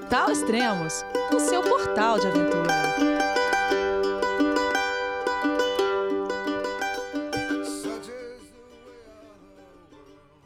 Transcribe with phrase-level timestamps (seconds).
[0.00, 2.72] Portal Extremos, o seu portal de aventura.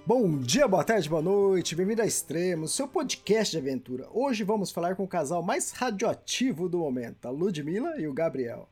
[0.04, 4.09] Bom dia, boa tarde, boa noite, bem-vindo a Extremos, seu podcast de aventura.
[4.11, 8.68] Hoje vamos falar com o casal mais radioativo do momento, a Ludmilla e o Gabriel.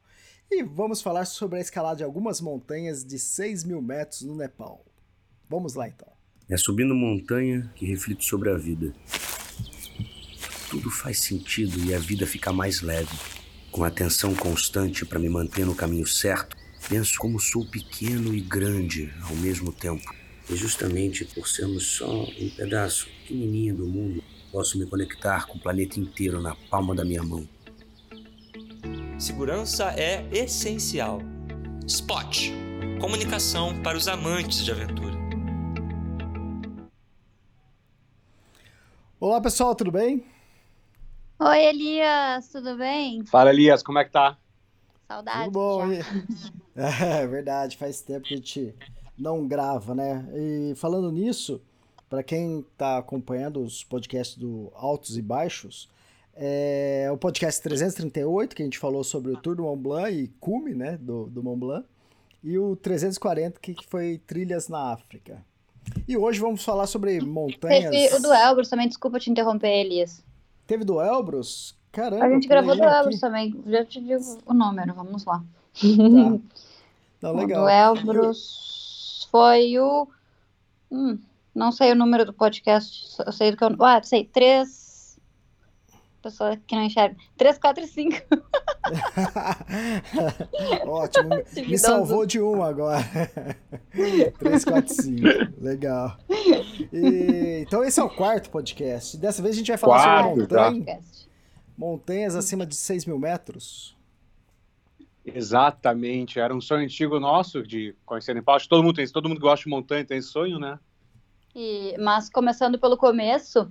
[0.51, 4.85] E vamos falar sobre a escalada de algumas montanhas de 6 mil metros no Nepal.
[5.49, 6.09] Vamos lá então.
[6.51, 8.93] É subindo montanha que reflito sobre a vida
[10.73, 13.15] tudo faz sentido e a vida fica mais leve.
[13.71, 16.57] Com atenção constante para me manter no caminho certo,
[16.89, 20.11] penso como sou pequeno e grande ao mesmo tempo.
[20.49, 25.61] E justamente por sermos só um pedaço pequenininho do mundo, posso me conectar com o
[25.61, 27.47] planeta inteiro na palma da minha mão.
[29.19, 31.21] Segurança é essencial.
[31.87, 32.51] Spot
[32.99, 35.13] comunicação para os amantes de aventura.
[39.21, 40.32] Olá pessoal, tudo bem?
[41.45, 43.25] Oi, Elias, tudo bem?
[43.25, 44.39] Fala, Elias, como é que tá?
[45.09, 45.47] Saudades.
[45.47, 45.83] Tudo bom.
[46.77, 48.73] É verdade, faz tempo que a gente
[49.19, 50.25] não grava, né?
[50.35, 51.61] E falando nisso,
[52.09, 55.91] para quem tá acompanhando os podcasts do Altos e Baixos,
[56.33, 60.29] é o podcast 338, que a gente falou sobre o Tour do Mont Blanc e
[60.39, 61.87] cume, né, do, do Mont Blanc,
[62.43, 65.45] e o 340, que foi Trilhas na África.
[66.07, 67.91] E hoje vamos falar sobre montanhas...
[67.91, 70.25] Teve o do Elbrus também, desculpa te interromper, Elias.
[70.67, 71.77] Teve do Elbrus?
[71.91, 72.25] Caramba.
[72.25, 73.63] A gente gravou do Elbrus também.
[73.67, 75.39] Já te digo o número, vamos lá.
[75.39, 75.45] Tá.
[77.23, 77.63] Não, legal.
[77.63, 80.09] O do Elbrus foi o.
[80.91, 81.19] Hum,
[81.55, 83.17] não sei o número do podcast.
[83.25, 83.77] Eu sei do que eu.
[83.81, 84.82] Ah, sei, três.
[86.23, 87.17] Pessoa que não enxerga.
[87.37, 88.17] 3, 4 e 5.
[90.87, 91.31] Ótimo.
[91.69, 93.03] Me salvou de um agora.
[94.39, 95.23] 3, 4, 5.
[95.61, 96.17] Legal.
[96.93, 99.17] E, então esse é o quarto podcast.
[99.17, 101.01] Dessa vez a gente vai falar quarto, sobre montanha, tá.
[101.77, 103.97] montanhas acima de 6 mil metros.
[105.25, 106.39] Exatamente.
[106.39, 108.57] Era um sonho antigo nosso de conhecer Nepal.
[108.57, 110.79] Acho que todo mundo tem todo mundo que gosta de montanha tem esse sonho, né?
[111.55, 113.71] E, mas começando pelo começo,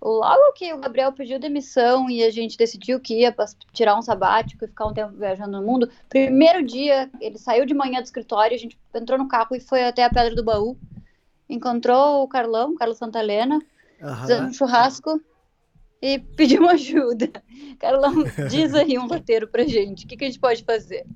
[0.00, 3.34] Logo que o Gabriel pediu demissão e a gente decidiu que ia
[3.72, 7.74] tirar um sabático e ficar um tempo viajando no mundo, primeiro dia ele saiu de
[7.74, 10.76] manhã do escritório, a gente entrou no carro e foi até a Pedra do Baú,
[11.48, 13.60] encontrou o Carlão, Carlos Santalena,
[14.00, 14.46] uhum.
[14.46, 15.20] um churrasco
[16.00, 17.30] e pediu ajuda.
[17.78, 18.12] Carlão,
[18.50, 21.06] diz aí um roteiro pra gente, o que, que a gente pode fazer?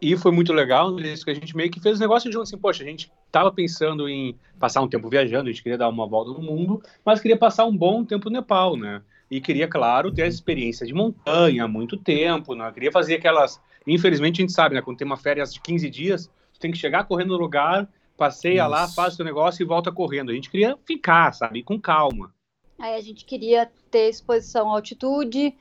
[0.00, 2.56] E foi muito legal, isso que a gente meio que fez um negócio junto, assim,
[2.56, 6.06] poxa, a gente estava pensando em passar um tempo viajando, a gente queria dar uma
[6.06, 9.02] volta no mundo, mas queria passar um bom tempo no Nepal, né?
[9.30, 12.70] E queria, claro, ter a experiência de montanha há muito tempo, né?
[12.72, 13.60] Queria fazer aquelas...
[13.86, 14.82] Infelizmente, a gente sabe, né?
[14.82, 18.62] Quando tem uma férias de 15 dias, tu tem que chegar correndo no lugar, passeia
[18.62, 18.70] Isso.
[18.70, 20.30] lá, faz o negócio e volta correndo.
[20.30, 21.62] A gente queria ficar, sabe?
[21.62, 22.32] Com calma.
[22.78, 25.54] Aí a gente queria ter exposição à altitude,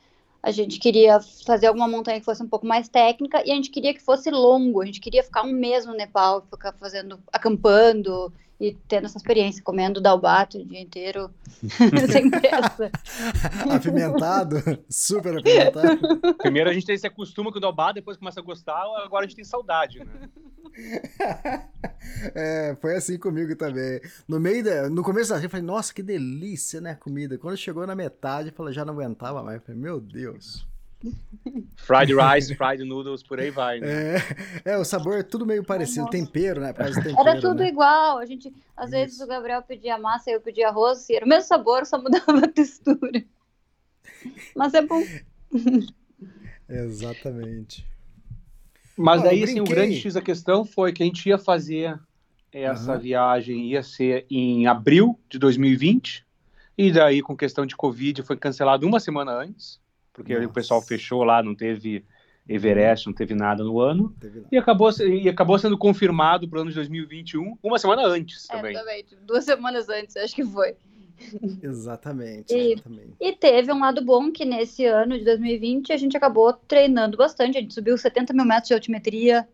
[0.48, 3.70] a gente queria fazer alguma montanha que fosse um pouco mais técnica e a gente
[3.70, 8.32] queria que fosse longo, a gente queria ficar um mês no Nepal, ficar fazendo, acampando
[8.60, 11.30] e tendo essa experiência, comendo dalbato o dia inteiro,
[12.12, 12.92] sem pressa.
[13.70, 14.58] Apimentado,
[14.90, 16.36] super apimentado.
[16.38, 19.28] Primeiro a gente tem, se acostuma com o dalbato, depois começa a gostar, agora a
[19.28, 20.30] gente tem saudade, né?
[22.36, 24.00] é, foi assim comigo também.
[24.28, 27.38] No meio da, no começo da eu falei, nossa, que delícia, né, a comida.
[27.38, 29.58] Quando chegou na metade, eu falei, já não aguentava mais.
[29.58, 30.68] Eu falei, meu Deus.
[31.76, 34.18] Fried rice, fried noodles, por aí vai, né?
[34.66, 36.18] É, é o sabor é tudo meio parecido, Nossa.
[36.18, 36.74] tempero, né?
[36.74, 37.70] Tempero, era tudo né?
[37.70, 38.18] igual.
[38.18, 38.92] A gente, às Isso.
[38.92, 42.02] vezes o Gabriel pedia massa e eu pedia arroz, e era o mesmo sabor, só
[42.02, 43.24] mudava a textura.
[44.56, 45.02] Mas é bom.
[46.68, 47.86] Exatamente.
[48.98, 51.98] Mas daí, assim, o grande X da questão foi que a gente ia fazer
[52.52, 53.00] essa uhum.
[53.00, 56.26] viagem, ia ser em abril de 2020,
[56.78, 59.80] e daí, com questão de Covid, foi cancelado uma semana antes,
[60.18, 60.48] porque Nossa.
[60.48, 62.04] o pessoal fechou lá, não teve
[62.50, 64.16] Everest, não teve nada no ano,
[64.52, 68.76] e acabou, e acabou sendo confirmado para o ano de 2021, uma semana antes também.
[68.76, 70.76] É, duas semanas antes, acho que foi.
[71.62, 73.16] Exatamente, exatamente.
[73.22, 77.16] E, e, teve um lado bom que nesse ano de 2020 a gente acabou treinando
[77.16, 77.58] bastante.
[77.58, 79.48] A gente subiu 70 mil metros de altimetria,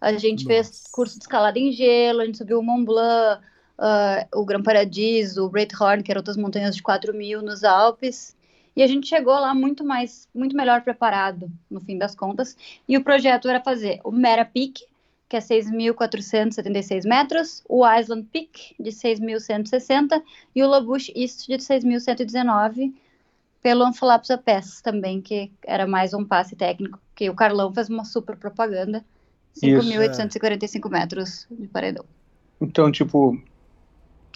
[0.00, 0.54] a gente Nossa.
[0.54, 3.42] fez curso de escalada em gelo, a gente subiu o Mont Blanc,
[3.78, 7.62] uh, o Gran Paradiso, o Great Horn, que eram outras montanhas de 4 mil nos
[7.62, 8.34] Alpes.
[8.76, 12.56] E a gente chegou lá muito mais, muito melhor preparado, no fim das contas.
[12.88, 14.84] E o projeto era fazer o Mera Peak,
[15.28, 20.22] que é 6.476 metros, o Island Peak, de 6.160,
[20.54, 22.92] e o Labush East, de 6.119,
[23.62, 28.04] pelo Anfalapsa Pass também, que era mais um passe técnico, que o Carlão fez uma
[28.04, 29.04] super propaganda,
[29.62, 30.88] 5.845 é.
[30.88, 32.04] metros de paredão.
[32.60, 33.40] Então, tipo,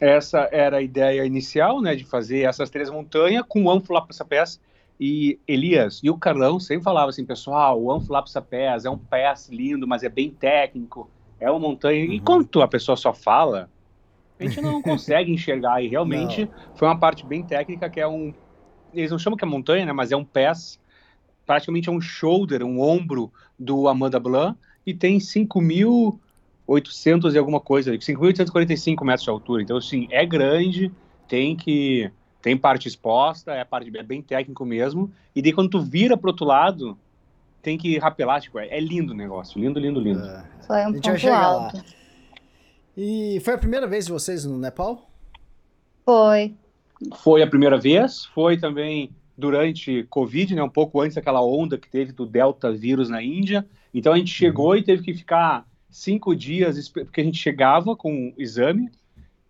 [0.01, 4.61] essa era a ideia inicial, né, de fazer essas três montanhas com o Anfulapsapés
[4.99, 6.01] e Elias.
[6.03, 10.09] E o Carlão sempre falava assim, pessoal, o Anfulapsapés é um pass lindo, mas é
[10.09, 11.09] bem técnico,
[11.41, 12.07] é uma montanha.
[12.07, 12.13] Uhum.
[12.13, 13.71] Enquanto a pessoa só fala,
[14.39, 15.83] a gente não consegue enxergar.
[15.83, 16.77] E realmente não.
[16.77, 18.33] foi uma parte bem técnica que é um.
[18.93, 19.93] Eles não chamam que é montanha, né?
[19.93, 20.79] Mas é um pass,
[21.45, 25.19] praticamente é um shoulder, um ombro do Amanda Blanc, e tem
[26.69, 29.63] 5.800 e alguma coisa, 5.845 metros de altura.
[29.63, 30.91] Então, assim, é grande,
[31.29, 32.11] tem que.
[32.41, 35.11] Tem parte exposta, é, parte, é bem técnico mesmo.
[35.35, 36.99] E daí, quando tu vira pro outro lado,
[37.63, 39.59] tem que rapelar, tipo, é, é lindo o negócio.
[39.59, 40.23] Lindo, lindo, lindo.
[40.23, 40.45] É.
[40.67, 41.77] Foi um ponto alto.
[41.79, 41.85] Lá.
[42.97, 45.09] E foi a primeira vez de vocês no Nepal?
[46.05, 46.55] Foi.
[47.23, 51.89] Foi a primeira vez, foi também durante Covid, né, um pouco antes daquela onda que
[51.89, 53.67] teve do Delta vírus na Índia.
[53.93, 54.77] Então a gente chegou uhum.
[54.77, 58.91] e teve que ficar cinco dias, porque a gente chegava com o exame.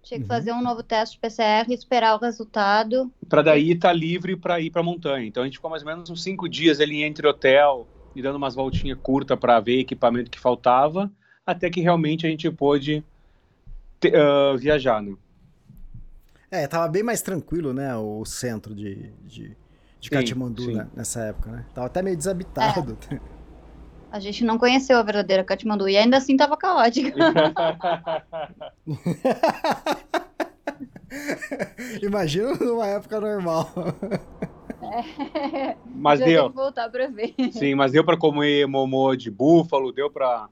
[0.03, 0.29] Tinha que uhum.
[0.29, 3.11] fazer um novo teste de PCR e esperar o resultado.
[3.27, 5.27] Para daí estar tá livre para ir para a montanha.
[5.27, 8.37] Então a gente ficou mais ou menos uns cinco dias ali entre hotel e dando
[8.37, 11.11] umas voltinhas curtas para ver equipamento que faltava,
[11.47, 13.03] até que realmente a gente pôde
[14.05, 15.15] uh, viajar, né?
[16.51, 19.57] É, tava bem mais tranquilo, né, o centro de, de,
[19.99, 21.67] de Katmandu né, nessa época, né?
[21.75, 22.97] Tava até meio desabitado.
[23.11, 23.19] É.
[24.15, 27.13] A gente não conheceu a verdadeira Katmandu e ainda assim tava caótica.
[32.01, 33.69] Imagina numa época normal.
[34.81, 35.77] É.
[35.87, 36.49] Mas Já deu.
[36.53, 37.35] voltar para ver.
[37.51, 40.49] Sim, mas deu para comer momô de búfalo, deu para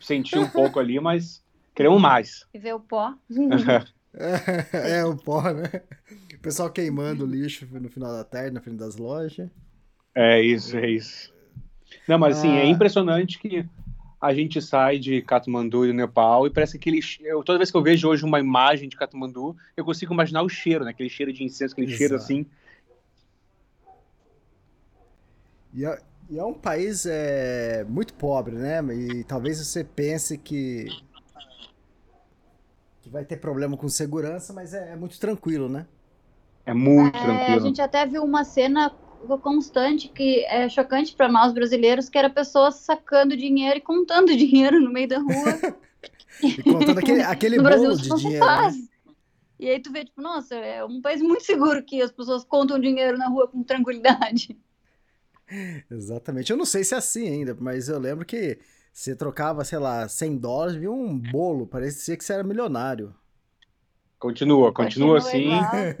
[0.00, 1.40] sentir um pouco ali, mas
[1.72, 2.44] Queremos mais.
[2.52, 3.14] E ver o pó.
[4.12, 5.70] é, é, o pó, né?
[6.34, 9.48] O pessoal queimando o lixo no final da tarde, na frente das lojas.
[10.16, 11.33] É isso, é isso.
[12.08, 12.64] Não, mas assim, é ah.
[12.64, 13.66] é impressionante que
[14.20, 17.76] a gente sai de Katmandu e do Nepal e parece que eu, toda vez que
[17.76, 20.92] eu vejo hoje uma imagem de Katmandu, eu consigo imaginar o cheiro, né?
[20.92, 21.98] Aquele cheiro de incenso, aquele Exato.
[21.98, 22.46] cheiro assim.
[25.74, 28.80] E é, e é um país é, muito pobre, né?
[28.94, 30.86] E talvez você pense que
[33.02, 35.86] que vai ter problema com segurança, mas é, é muito tranquilo, né?
[36.64, 37.56] É muito é, tranquilo.
[37.56, 38.90] A gente até viu uma cena
[39.38, 44.80] constante que é chocante para nós brasileiros, que era pessoas sacando dinheiro e contando dinheiro
[44.80, 45.76] no meio da rua.
[46.42, 48.46] e contando aquele, aquele no bolo Brasil, de dinheiro.
[48.46, 48.72] Né?
[49.58, 52.78] E aí tu vê, tipo, nossa, é um país muito seguro que as pessoas contam
[52.78, 54.58] dinheiro na rua com tranquilidade.
[55.90, 56.50] Exatamente.
[56.50, 58.58] Eu não sei se é assim ainda, mas eu lembro que
[58.92, 63.14] você trocava, sei lá, 100 dólares, viu um bolo, parecia que você era milionário.
[64.24, 65.50] Continua, continua, assim,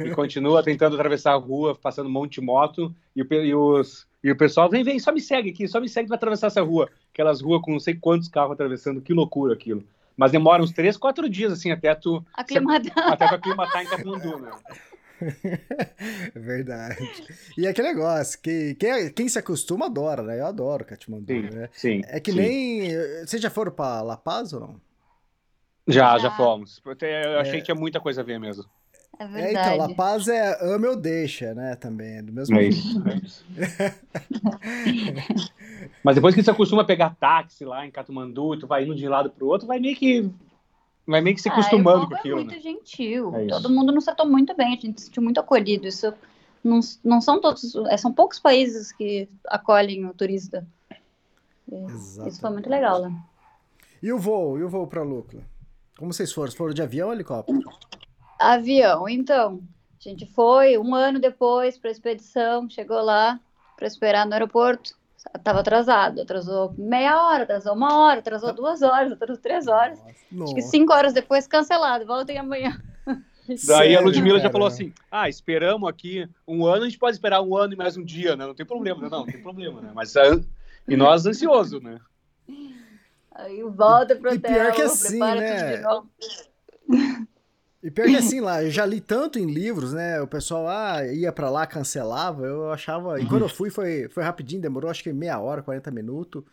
[0.02, 4.06] e continua tentando atravessar a rua, passando um monte de moto, e o, e, os,
[4.22, 6.62] e o pessoal, vem, vem, só me segue aqui, só me segue para atravessar essa
[6.62, 6.88] rua.
[7.12, 9.84] Aquelas ruas com não sei quantos carros atravessando, que loucura aquilo.
[10.16, 12.24] Mas demora uns 3, 4 dias, assim, até tu...
[12.32, 12.96] Aclimatar.
[13.12, 14.52] Até tu aclimatar em Katmandu, né?
[16.34, 17.12] Verdade.
[17.58, 20.40] E é aquele negócio, que quem, quem se acostuma adora, né?
[20.40, 21.68] Eu adoro Katmandu, sim, né?
[21.72, 22.38] Sim, é que sim.
[22.38, 22.88] nem...
[23.26, 24.93] Vocês já foram pra La Paz ou não?
[25.86, 26.80] Já, já fomos.
[26.84, 27.56] Eu achei é...
[27.58, 28.64] que tinha muita coisa a ver mesmo.
[29.18, 29.70] É verdade.
[29.70, 31.76] É, então, La Paz é ama ou deixa, né?
[31.76, 33.44] Também, do mesmo é isso, é isso.
[36.02, 39.06] Mas depois que você acostuma a pegar táxi lá em Katmandu, tu vai indo de
[39.06, 40.30] um lado pro outro, vai meio que
[41.06, 42.40] vai meio que se ah, acostumando ah, com aquilo.
[42.40, 42.60] É muito né?
[42.60, 43.34] gentil.
[43.36, 45.86] É Todo mundo nos tratou muito bem, a gente se sentiu muito acolhido.
[45.86, 46.12] Isso
[46.62, 50.66] não, não são todos, é, são poucos países que acolhem o turista.
[51.70, 52.32] Exatamente.
[52.32, 53.16] Isso foi muito legal, né?
[54.02, 54.58] E o voo?
[54.58, 55.40] E o voo para Lucla?
[55.98, 56.52] Como vocês foram?
[56.52, 57.60] Foram de avião ou helicóptero?
[58.38, 59.62] Avião, então.
[59.98, 63.40] A gente foi um ano depois para a expedição, chegou lá
[63.76, 64.94] para esperar no aeroporto
[65.42, 69.98] Tava atrasado, atrasou meia hora, atrasou uma hora, atrasou duas horas, atrasou três horas.
[70.30, 70.52] Nossa.
[70.52, 72.78] Acho que cinco horas depois cancelado, voltem amanhã.
[73.48, 77.16] Daí Sério, a Ludmilla já falou assim: ah, esperamos aqui um ano, a gente pode
[77.16, 78.46] esperar um ano e mais um dia, né?
[78.46, 79.08] Não tem problema, né?
[79.10, 79.90] Não, não tem problema, né?
[79.94, 80.14] Mas
[80.86, 81.98] e nós ansioso, né?
[83.34, 85.82] Aí volta pro hotel, e pior que assim, né?
[87.82, 90.20] E pior que assim lá, eu já li tanto em livros, né?
[90.20, 92.46] O pessoal ah, ia para lá, cancelava.
[92.46, 93.20] Eu achava.
[93.20, 96.44] E quando eu fui, foi, foi rapidinho, demorou acho que meia hora, 40 minutos.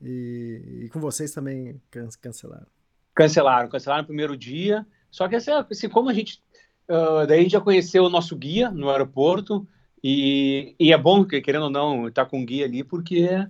[0.00, 2.66] E, e com vocês também can, cancelaram.
[3.14, 4.84] Cancelaram, cancelaram no primeiro dia.
[5.10, 6.42] Só que assim, assim como a gente.
[6.88, 9.64] Uh, daí a gente já conheceu o nosso guia no aeroporto.
[10.02, 13.46] E, e é bom, querendo ou não, estar tá com o guia ali, porque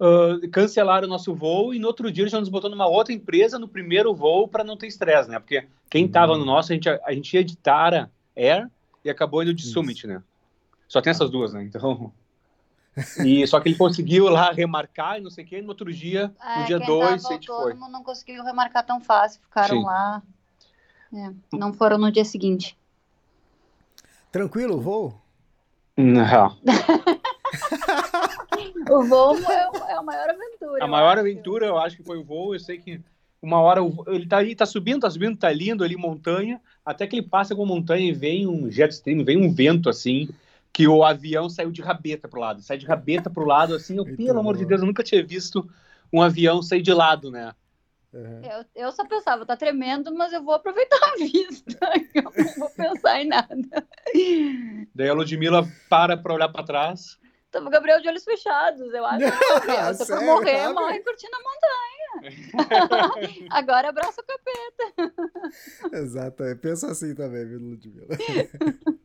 [0.00, 3.12] uh, cancelaram o nosso voo e no outro dia eles já nos botou numa outra
[3.12, 5.38] empresa no primeiro voo para não ter estresse, né?
[5.38, 8.68] Porque quem estava no nosso, a gente, a gente ia de Tara Air
[9.04, 9.72] e acabou indo de Isso.
[9.72, 10.22] Summit, né?
[10.88, 11.62] Só tem essas duas, né?
[11.62, 12.12] Então.
[13.24, 16.34] E só que ele conseguiu lá remarcar e não sei o que, no outro dia,
[16.42, 17.72] é, no dia 2, a gente foi.
[17.72, 19.84] não conseguiu remarcar tão fácil, ficaram Sim.
[19.84, 20.20] lá.
[21.14, 22.76] É, não foram no dia seguinte.
[24.32, 25.20] Tranquilo o voo?
[25.96, 26.58] Não.
[28.90, 30.84] o voo é, é, a maior aventura.
[30.84, 31.20] A maior acho.
[31.20, 32.54] aventura, eu acho que foi o voo.
[32.54, 33.00] Eu sei que
[33.42, 37.16] uma hora ele tá ali, tá subindo, tá subindo, tá lindo ali, montanha, até que
[37.16, 40.28] ele passa com a montanha e vem um jet stream, vem um vento assim,
[40.72, 42.62] que o avião saiu de rabeta pro lado.
[42.62, 45.68] Sai de rabeta pro lado, assim, eu, pelo amor de Deus, eu nunca tinha visto
[46.12, 47.52] um avião sair de lado, né?
[48.12, 48.42] Uhum.
[48.42, 51.78] Eu, eu só pensava, tá tremendo, mas eu vou aproveitar a vista.
[52.12, 53.86] Eu não vou pensar em nada.
[54.92, 57.20] Daí a Ludmilla para pra olhar pra trás.
[57.50, 59.18] Tava o Gabriel de olhos fechados, eu acho.
[59.50, 61.90] Gabriel, tô pra morrer, morre curtindo a montanha.
[63.50, 65.96] Agora abraça o capeta.
[65.96, 68.16] Exato, eu penso assim também, viu, Ludmilla?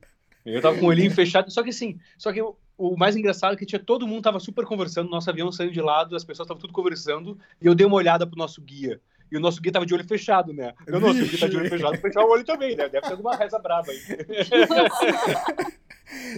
[0.46, 3.56] Eu tava com o olhinho fechado, só que assim, só que o, o mais engraçado
[3.56, 6.46] é que tinha todo mundo tava super conversando, nosso avião saiu de lado, as pessoas
[6.46, 9.02] estavam tudo conversando, e eu dei uma olhada pro nosso guia.
[9.32, 10.74] E o nosso guia tava de olho fechado, né?
[10.86, 12.88] Eu, nosso guia tá de olho fechado, fechar o olho também, né?
[12.90, 14.00] Deve ser alguma reza brava aí.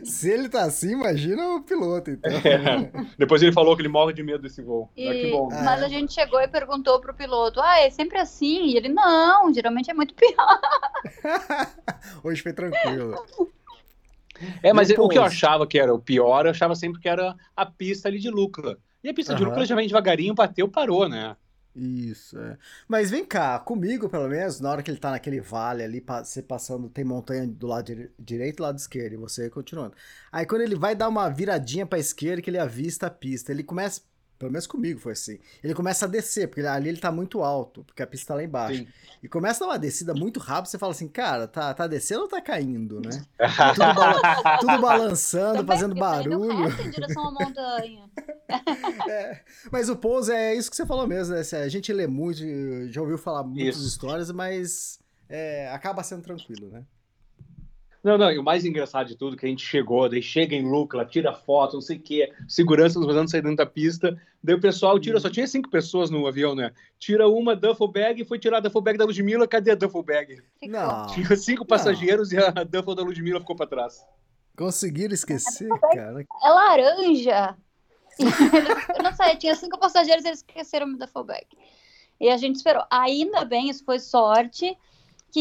[0.04, 2.32] Se ele tá assim, imagina o piloto, então.
[2.32, 2.90] É.
[3.18, 4.90] Depois ele falou que ele morre de medo desse voo.
[4.96, 5.08] E...
[5.08, 5.50] Ah, que bom.
[5.52, 8.68] Mas a gente chegou e perguntou pro piloto: Ah, é sempre assim?
[8.68, 10.60] E ele, não, geralmente é muito pior.
[12.24, 13.16] Hoje foi tranquilo.
[14.64, 15.08] É, mas Depois...
[15.08, 18.08] o que eu achava que era o pior, eu achava sempre que era a pista
[18.08, 18.78] ali de Lucla.
[19.04, 19.40] E a pista uhum.
[19.40, 21.36] de Lucla já vem devagarinho, bateu, parou, né?
[21.80, 22.58] Isso, é.
[22.88, 26.42] Mas vem cá, comigo, pelo menos, na hora que ele tá naquele vale ali, você
[26.42, 29.96] passando, tem montanha do lado direito e do lado esquerdo, e você continuando.
[30.32, 33.64] Aí quando ele vai dar uma viradinha pra esquerda, que ele avista a pista, ele
[33.64, 34.02] começa
[34.38, 35.40] pelo menos comigo foi assim.
[35.64, 38.44] Ele começa a descer, porque ali ele tá muito alto, porque a pista tá lá
[38.44, 38.80] embaixo.
[38.80, 38.88] Sim.
[39.22, 42.22] E começa a dar uma descida muito rápida, você fala assim, cara, tá, tá descendo
[42.22, 43.26] ou tá caindo, né?
[43.74, 44.22] tudo, bala
[44.60, 46.68] tudo, balançando, Também, fazendo barulho.
[46.68, 48.10] Reto em direção à montanha.
[49.10, 49.42] é,
[49.72, 51.42] mas o pouso é isso que você falou mesmo, né?
[51.42, 52.40] A gente lê muito,
[52.92, 53.88] já ouviu falar muitas isso.
[53.88, 56.86] histórias, mas é, acaba sendo tranquilo, né?
[58.08, 60.56] Não, não, e o mais engraçado de tudo é que a gente chegou, daí chega
[60.56, 64.18] em Lucla, tira foto, não sei o quê, segurança nos fazendo sair dentro da pista,
[64.42, 66.72] daí o pessoal tira, só tinha cinco pessoas no avião, né?
[66.98, 70.02] Tira uma duffel bag e foi tirar a duffel bag da Ludmilla, cadê a duffel
[70.04, 70.42] bag?
[70.64, 71.08] Não.
[71.08, 72.40] Tinha cinco passageiros não.
[72.40, 74.02] e a duffel da Ludmilla ficou pra trás.
[74.56, 76.26] Conseguiram esquecer, cara.
[76.46, 77.58] É laranja.
[78.98, 81.46] eu não sei, tinha cinco passageiros e eles esqueceram da duffel bag.
[82.22, 82.86] E a gente esperou.
[82.90, 84.78] Ainda bem, isso foi sorte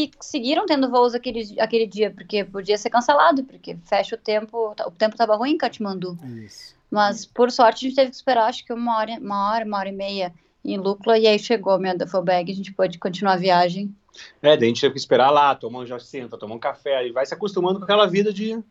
[0.05, 4.75] que seguiram tendo voos aquele, aquele dia, porque podia ser cancelado, porque fecha o tempo,
[4.85, 6.15] o tempo estava ruim em Katmandu.
[6.45, 6.75] Isso.
[6.91, 9.77] Mas, por sorte, a gente teve que esperar, acho que uma hora, uma hora, uma
[9.79, 10.31] hora e meia
[10.63, 13.93] em Lucla, e aí chegou a minha duffel bag, a gente pôde continuar a viagem.
[14.41, 17.07] É, daí a gente teve que esperar lá, tomar um já senta, tomar um café,
[17.07, 18.61] e vai se acostumando com aquela vida de,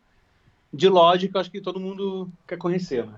[0.73, 3.15] de lógica, acho que todo mundo quer conhecer, né?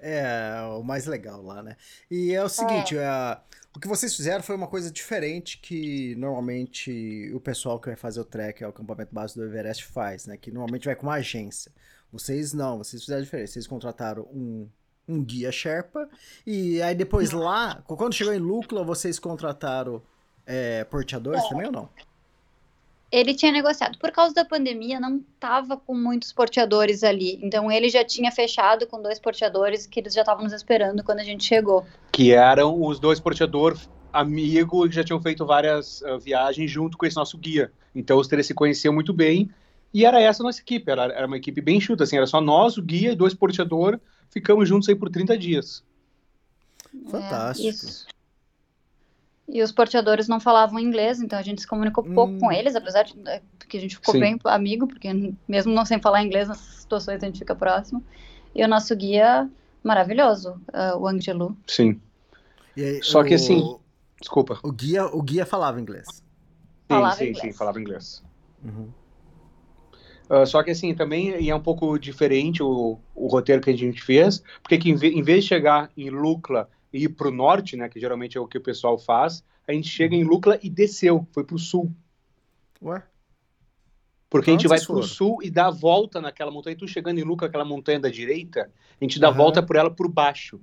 [0.00, 1.76] É, o mais legal lá, né?
[2.10, 3.02] E é o seguinte, é.
[3.02, 3.38] É,
[3.76, 8.20] o que vocês fizeram foi uma coisa diferente que normalmente o pessoal que vai fazer
[8.20, 10.36] o trek ao acampamento básico do Everest faz, né?
[10.36, 11.70] Que normalmente vai com uma agência.
[12.10, 13.50] Vocês não, vocês fizeram diferente.
[13.50, 14.68] Vocês contrataram um,
[15.06, 16.08] um guia Sherpa
[16.46, 20.02] e aí depois lá, quando chegou em Lúcula, vocês contrataram
[20.46, 21.48] é, porteadores é.
[21.48, 21.88] também ou não?
[23.10, 23.98] Ele tinha negociado.
[23.98, 27.38] Por causa da pandemia, não estava com muitos porteadores ali.
[27.42, 31.20] Então, ele já tinha fechado com dois porteadores que eles já estavam nos esperando quando
[31.20, 31.86] a gente chegou.
[32.12, 37.06] Que eram os dois porteadores amigos que já tinham feito várias uh, viagens junto com
[37.06, 37.72] esse nosso guia.
[37.94, 39.50] Então, os três se conheciam muito bem.
[39.92, 40.90] E era essa a nossa equipe.
[40.90, 42.16] Era, era uma equipe bem chuta, assim.
[42.16, 44.00] Era só nós, o guia e dois porteadores.
[44.30, 45.82] Ficamos juntos aí por 30 dias.
[47.10, 47.68] Fantástico.
[47.68, 48.06] É, isso.
[49.48, 52.38] E os porteadores não falavam inglês, então a gente se comunicou pouco hum.
[52.38, 54.20] com eles, apesar de né, que a gente ficou Sim.
[54.20, 55.08] bem amigo, porque
[55.48, 58.04] mesmo não sem falar inglês, nessas situações a gente fica próximo.
[58.54, 59.48] E o nosso guia,
[59.82, 61.56] maravilhoso, uh, o Angelu.
[61.66, 61.98] Sim.
[62.76, 63.24] Aí, Só o...
[63.24, 63.78] que assim,
[64.20, 64.60] desculpa.
[64.62, 66.06] O guia, o guia falava inglês.
[66.08, 66.22] Sim,
[66.88, 67.40] falava sim, inglês.
[67.40, 68.24] sim, falava inglês.
[68.62, 68.88] Uhum.
[70.28, 74.02] Uh, só que assim, também é um pouco diferente o, o roteiro que a gente
[74.02, 77.76] fez, porque que em, em vez de chegar em Lucla e ir para o norte,
[77.76, 80.70] né, que geralmente é o que o pessoal faz, a gente chega em Lucla e
[80.70, 81.92] desceu, foi para o sul.
[82.82, 83.02] Ué?
[84.30, 86.76] Porque a gente vai para o sul e dá a volta naquela montanha.
[86.76, 89.90] Tu chegando em Lucla, aquela montanha da direita, a gente dá a volta por ela
[89.90, 90.60] por baixo.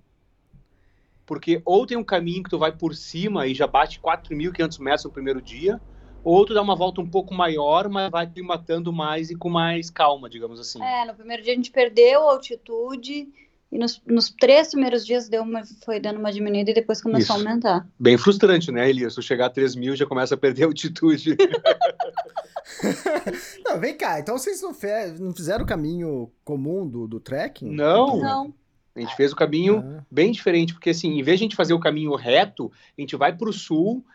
[1.25, 5.05] Porque ou tem um caminho que tu vai por cima e já bate 4.500 metros
[5.05, 5.81] no primeiro dia,
[6.23, 9.49] ou tu dá uma volta um pouco maior, mas vai te matando mais e com
[9.49, 10.81] mais calma, digamos assim.
[10.83, 13.27] É, no primeiro dia a gente perdeu a altitude
[13.71, 17.35] e nos, nos, três primeiros dias deu uma, foi dando uma diminuída e depois começou
[17.35, 17.47] Isso.
[17.47, 17.87] a aumentar.
[17.99, 19.15] Bem frustrante, né, Elias?
[19.15, 21.35] Se chegar a 3 mil já começa a perder a altitude.
[23.65, 24.73] não, vem cá, então vocês não,
[25.19, 27.69] não, fizeram o caminho comum do, do trekking?
[27.69, 28.19] Não.
[28.19, 28.53] Não.
[28.95, 30.05] A gente fez o caminho ah.
[30.09, 33.15] bem diferente, porque assim, em vez de a gente fazer o caminho reto, a gente
[33.17, 34.05] vai para o sul,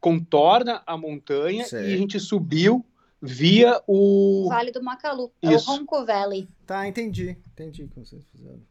[0.00, 1.90] contorna a montanha Sei.
[1.90, 2.84] e a gente subiu
[3.20, 4.46] via o.
[4.48, 5.30] Vale do Macalu.
[5.42, 5.70] É Isso.
[5.70, 6.48] o Ronco Valley.
[6.66, 7.36] Tá, entendi.
[7.52, 8.62] Entendi o que vocês fizeram.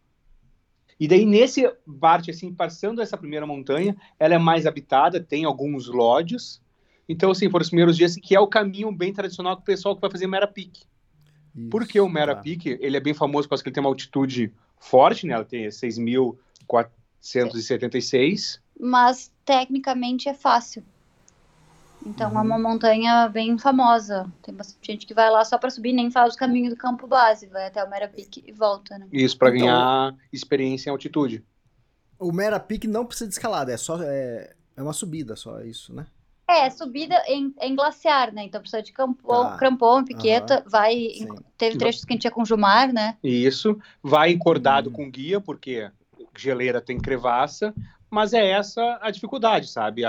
[1.00, 1.68] E daí, nesse
[2.00, 6.62] parte, assim, passando essa primeira montanha, ela é mais habitada, tem alguns lodges.
[7.08, 10.02] Então, assim, foram os primeiros dias que é o caminho bem tradicional do pessoal que
[10.02, 10.84] vai fazer Mera Peak.
[11.70, 12.42] Porque o Mera tá.
[12.42, 15.34] Peak, ele é bem famoso porque ele tem uma altitude forte, né?
[15.34, 18.60] Ela tem 6.476.
[18.80, 20.84] Mas tecnicamente é fácil.
[22.06, 22.42] Então é Uhum.
[22.42, 24.32] uma montanha bem famosa.
[24.42, 27.08] Tem bastante gente que vai lá só para subir, nem faz o caminho do campo
[27.08, 29.08] base, vai até o Mera Peak e volta, né?
[29.12, 31.44] Isso, para Então- ganhar experiência em altitude.
[32.20, 35.68] O Mera Peak não precisa de escalada, é só é, é uma subida só, é
[35.68, 36.06] isso, né?
[36.48, 38.44] É, subida em, em glaciar, né?
[38.44, 39.58] Então precisa de campon, Tá.
[39.58, 40.94] crampon, piqueta, vai.
[41.18, 41.30] Sim.
[41.58, 43.18] teve trechos que a gente ia com Jumar, né?
[43.24, 43.80] Isso.
[44.04, 44.94] Vai encordado Hum.
[44.94, 45.90] com guia, porque
[46.38, 47.74] geleira tem crevaça.
[48.10, 50.02] Mas é essa a dificuldade, sabe?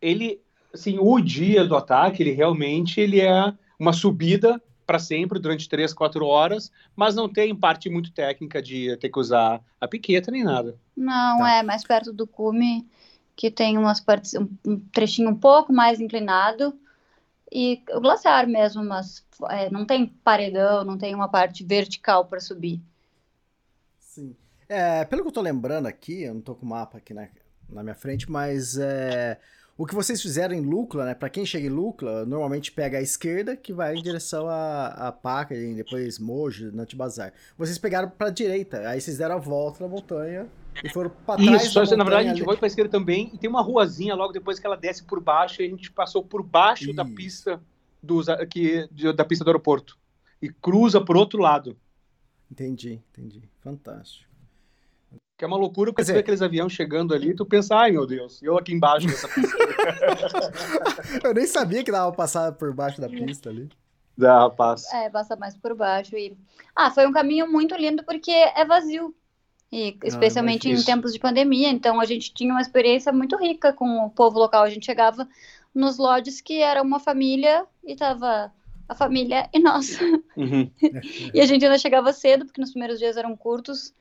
[0.00, 0.40] Ele,
[0.72, 5.92] assim, o dia do ataque, ele realmente ele é uma subida para sempre durante três,
[5.92, 10.42] quatro horas, mas não tem parte muito técnica de ter que usar a piqueta nem
[10.42, 10.76] nada.
[10.96, 11.50] Não, Tá.
[11.50, 12.88] é mais perto do cume,
[13.36, 14.34] que tem umas partes,
[14.66, 16.78] um, trechinho um pouco mais inclinado.
[17.52, 22.40] E o glaciar mesmo, mas é, não tem paredão, não tem uma parte vertical para
[22.40, 22.80] subir.
[23.98, 24.36] Sim.
[24.68, 27.28] É, pelo que eu tô lembrando aqui, eu não tô com o mapa aqui na,
[27.68, 29.38] na minha frente, mas é,
[29.82, 31.14] o que vocês fizeram em Lucla, né?
[31.14, 35.10] Pra quem chega em Lucla, normalmente pega a esquerda, que vai em direção a, a
[35.10, 37.32] Paca, e depois Mojo, Nantibazar.
[37.56, 40.46] Vocês pegaram pra direita, aí vocês deram a volta na montanha
[40.84, 42.90] e foram pra trás Isso, só da que, na verdade a gente foi para esquerda
[42.90, 45.90] também e tem uma ruazinha logo depois que ela desce por baixo e a gente
[45.90, 47.14] passou por baixo da Isso.
[47.14, 47.60] pista
[48.02, 49.98] dos, aqui, de- da pista do aeroporto
[50.42, 51.74] e cruza por outro lado.
[52.50, 53.42] Entendi, entendi.
[53.60, 54.29] Fantástico.
[55.40, 57.74] Que é uma loucura, porque Quer você vê aqueles aviões chegando ali e tu pensa,
[57.74, 59.56] ai meu Deus, eu aqui embaixo dessa pista.
[61.24, 63.66] eu nem sabia que dava pra passar por baixo da pista ali.
[64.18, 64.84] da rapaz.
[64.92, 66.14] É, passa mais por baixo.
[66.14, 66.36] E...
[66.76, 69.14] Ah, foi um caminho muito lindo porque é vazio.
[69.72, 70.94] E especialmente em imagino.
[70.94, 71.70] tempos de pandemia.
[71.70, 74.62] Então a gente tinha uma experiência muito rica com o povo local.
[74.62, 75.26] A gente chegava
[75.74, 78.52] nos lodges que era uma família e tava
[78.86, 79.98] a família e nós.
[80.36, 80.70] Uhum.
[81.32, 83.94] E a gente ainda chegava cedo, porque nos primeiros dias eram curtos.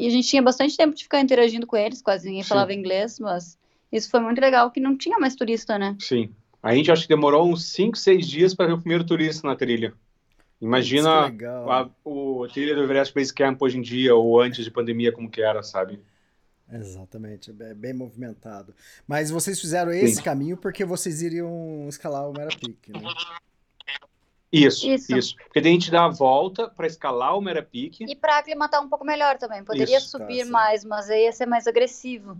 [0.00, 2.48] E a gente tinha bastante tempo de ficar interagindo com eles, quase ninguém Sim.
[2.48, 3.58] falava inglês, mas
[3.92, 5.94] isso foi muito legal, que não tinha mais turista, né?
[6.00, 6.34] Sim.
[6.62, 9.54] A gente acho que demorou uns 5, 6 dias para ver o primeiro turista na
[9.54, 9.92] trilha.
[10.58, 11.26] Imagina
[11.68, 15.12] a, o a trilha do Everest Base Camp hoje em dia, ou antes de pandemia,
[15.12, 16.00] como que era, sabe?
[16.72, 18.74] Exatamente, é bem movimentado.
[19.06, 20.22] Mas vocês fizeram esse Sim.
[20.22, 23.12] caminho porque vocês iriam escalar o Mera Peak, né?
[24.52, 25.16] Isso, isso.
[25.16, 25.36] Isso.
[25.36, 28.04] Porque daí a gente dá a volta para escalar o Mera Peak.
[28.04, 29.64] E para aclimatar um pouco melhor também.
[29.64, 30.50] Poderia Isso, tá, subir sim.
[30.50, 32.36] mais, mas aí ia ser mais agressivo.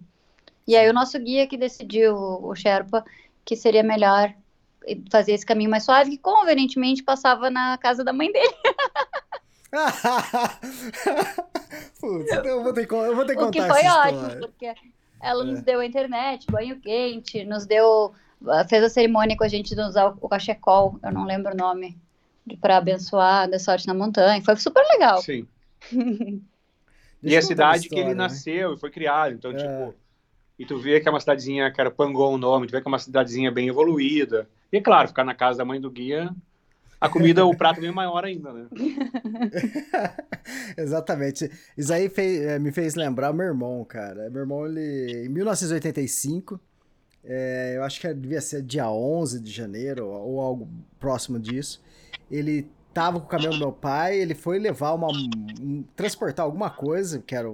[0.66, 3.04] E aí o nosso guia que decidiu, o Sherpa,
[3.44, 4.32] que seria melhor
[5.10, 8.54] fazer esse caminho mais suave, que convenientemente passava na casa da mãe dele.
[12.00, 14.74] Putz, então eu vou ter que, que O que contar foi essa ótimo, porque
[15.20, 15.46] ela É.
[15.46, 18.12] nos deu a internet, banho quente, nos deu.
[18.68, 21.96] Fez a cerimônia com a gente de usar o cachecol, eu não lembro o nome,
[22.60, 24.42] para abençoar, dar sorte na montanha.
[24.42, 25.22] Foi super legal.
[25.22, 25.46] Sim.
[27.22, 28.22] E a cidade que ele história, né?
[28.22, 29.34] nasceu e foi criado.
[29.34, 29.54] Então, É.
[29.56, 29.94] tipo.
[30.58, 32.88] E tu vê que é uma cidadezinha, que era Pangon o nome, tu vê que
[32.88, 34.48] é uma cidadezinha bem evoluída.
[34.72, 36.30] E é claro, ficar na casa da mãe do guia,
[36.98, 38.66] a comida, o prato bem maior ainda, né?
[40.76, 41.50] Exatamente.
[41.76, 44.28] Isso aí fez- eh, me fez lembrar meu irmão, cara.
[44.30, 46.60] Meu irmão, ele, em 1985,
[47.24, 51.82] eh, eu acho que devia ser dia 11 de janeiro ou, algo próximo disso,
[52.30, 55.08] ele tava com o caminhão do meu pai, ele foi levar uma.
[55.08, 57.48] um- transportar alguma coisa, que era.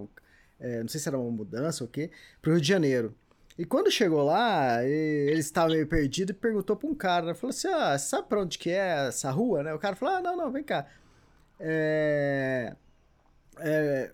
[0.60, 2.10] eh, não sei se era uma mudança ou o quê,
[2.42, 3.14] pro Rio de Janeiro.
[3.58, 7.34] E quando chegou lá, ele estava meio perdido e perguntou pra um cara?
[7.34, 9.72] Falou assim, ah, sabe pra onde que é essa rua, né?
[9.74, 10.86] O cara falou, ah, não, não, vem cá.
[11.58, 12.74] É...
[13.60, 14.12] é...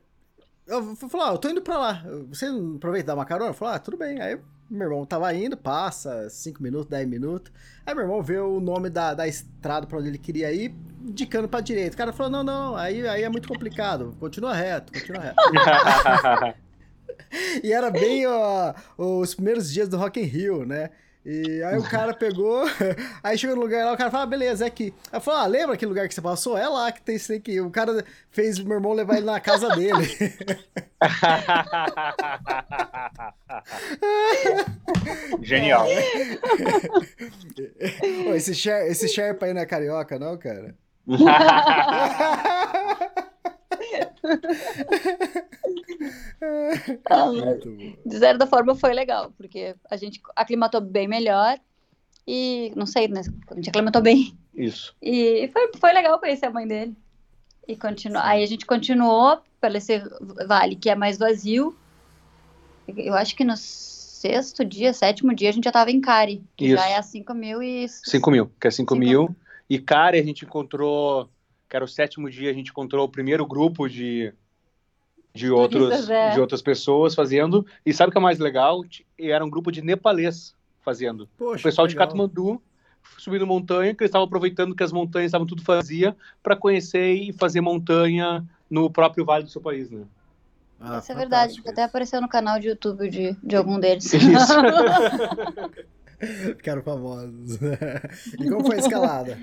[0.67, 2.05] Eu falei, ah, eu tô indo pra lá.
[2.29, 3.51] Você não aproveita dar uma carona?
[3.51, 4.21] Eu falei, ah, tudo bem.
[4.21, 4.39] Aí
[4.73, 7.53] meu irmão tava indo, passa 5 minutos, 10 minutos.
[7.85, 11.47] Aí meu irmão vê o nome da, da estrada pra onde ele queria ir, indicando
[11.47, 11.95] pra direita.
[11.95, 14.17] O cara falou, não, não, aí, aí é muito complicado.
[14.19, 15.37] Continua reto, continua reto.
[17.63, 20.91] E era bem ó, os primeiros dias do Rock in Rio, né?
[21.25, 22.65] E aí o cara pegou,
[23.23, 24.93] aí chegou no lugar lá, o cara falou, ah, beleza, é aqui.
[25.13, 26.59] Aí falou, ah, lembra aquele lugar que você passou?
[26.59, 27.61] É lá que tem isso aqui.
[27.61, 29.93] O cara fez o meu irmão levar ele na casa dele.
[35.43, 35.87] Genial.
[38.35, 40.75] Esse, Sher, esse Sherpa aí não é carioca, não, cara?
[48.05, 51.59] de certa forma foi legal, porque a gente aclimatou bem melhor
[52.27, 54.37] e, não sei, né, a gente aclimatou bem.
[54.55, 54.95] Isso.
[55.03, 56.97] E foi, foi legal conhecer a mãe dele.
[57.67, 58.19] E continu...
[58.19, 60.03] aí a gente continuou pelo esse
[60.47, 61.77] vale que é mais vazio.
[62.89, 66.67] Eu acho que no sexto dia, sétimo dia, a gente já estava em Cari, que
[66.67, 66.77] Isso.
[66.77, 67.89] já é a 5 mil e...
[67.89, 69.37] 5 mil, que é 5 Cinco mil.
[69.69, 71.29] E Cari a gente encontrou,
[71.69, 74.33] que era o sétimo dia, a gente encontrou o primeiro grupo de,
[75.35, 76.31] de, outros, é.
[76.31, 77.67] de outras pessoas fazendo.
[77.85, 78.83] E sabe o que é mais legal?
[79.19, 81.29] Era um grupo de nepalês fazendo.
[81.39, 81.97] Poxa, O pessoal de.
[81.97, 82.61] Katmandu
[83.19, 87.33] subindo montanha, que eles estavam aproveitando que as montanhas estavam tudo vazia para conhecer e
[87.33, 90.05] fazer montanha no próprio vale do seu país, né?
[90.81, 94.13] Ah, Isso é verdade, fantástico até apareceu no canal de YouTube de, de algum deles.
[94.13, 94.23] Isso.
[96.57, 97.59] Ficaram famosos.
[98.39, 99.39] e como foi a escalada?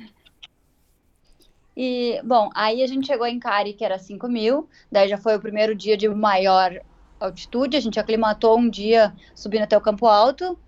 [1.81, 5.37] E, bom, aí a gente chegou em Cari, que era 5 mil, daí já foi
[5.37, 6.77] o primeiro dia de maior
[7.17, 10.59] altitude, a gente aclimatou um dia subindo até o Campo Alto,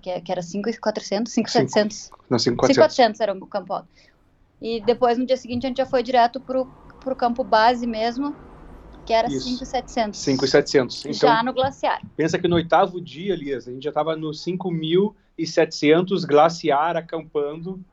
[0.00, 2.94] que, era 5,400, 5,700, Não, 5,400.
[2.94, 3.88] 5,400 era o Campo Alto.
[4.62, 6.66] E depois, no dia seguinte, a gente já foi direto pro,
[7.00, 8.32] pro campo base mesmo,
[9.04, 9.48] que era Isso.
[9.58, 10.20] 5,700.
[10.20, 11.04] 5,700.
[11.06, 12.00] Então, já no glaciar.
[12.16, 17.84] pensa que no oitavo dia, Elias, a gente já estava no 5.700, glaciar, acampando,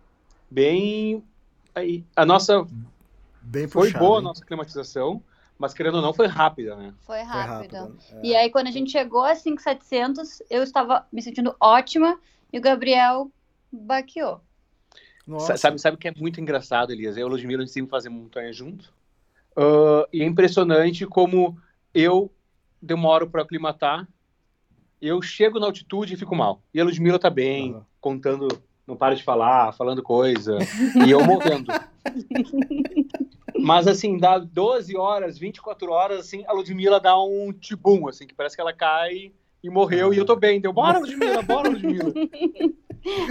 [0.48, 1.24] bem...
[1.76, 2.66] Aí, a nossa...
[3.42, 4.06] Bem Foi puxado.
[4.06, 4.24] boa a hein?
[4.26, 5.22] nossa climatização,
[5.60, 6.94] mas querendo ou não, foi rápida, né?
[7.06, 7.98] Foi rápido.
[8.12, 8.28] é.
[8.28, 12.18] E aí, quando a gente chegou a 5,700, eu estava me sentindo ótima
[12.52, 13.30] e o Gabriel
[13.72, 14.40] baqueou.
[15.28, 15.48] Nossa.
[15.48, 17.18] Sa- Sabe, sabe o que é muito engraçado, Elias?
[17.18, 18.94] Eu e o Ludmilla, a gente sempre fazer montanha junto.
[19.56, 21.58] Ah, e é impressionante como
[21.94, 22.32] eu
[22.82, 24.08] demoro para aclimatar.
[25.02, 26.62] Eu chego na altitude e fico mal.
[26.74, 27.86] E a Ludmilla tá bem, Aham.
[28.00, 28.48] contando,
[28.88, 30.58] não para de falar, falando coisa.
[31.06, 31.72] e eu morrendo.
[33.60, 38.34] Mas assim, dá 12 horas, 24 horas, assim, a Ludmilla dá um tibum, assim, que
[38.34, 39.32] parece que ela cai
[39.64, 40.14] e morreu.
[40.14, 40.60] E eu tô bem.
[40.60, 42.14] Deu, bora, Ludmilla, bora, Ludmilla.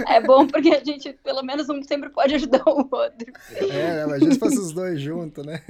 [0.07, 3.33] É bom porque a gente, pelo menos, um sempre pode ajudar o outro.
[3.55, 4.03] É, né?
[4.03, 5.63] Imagina se fosse os dois juntos, né?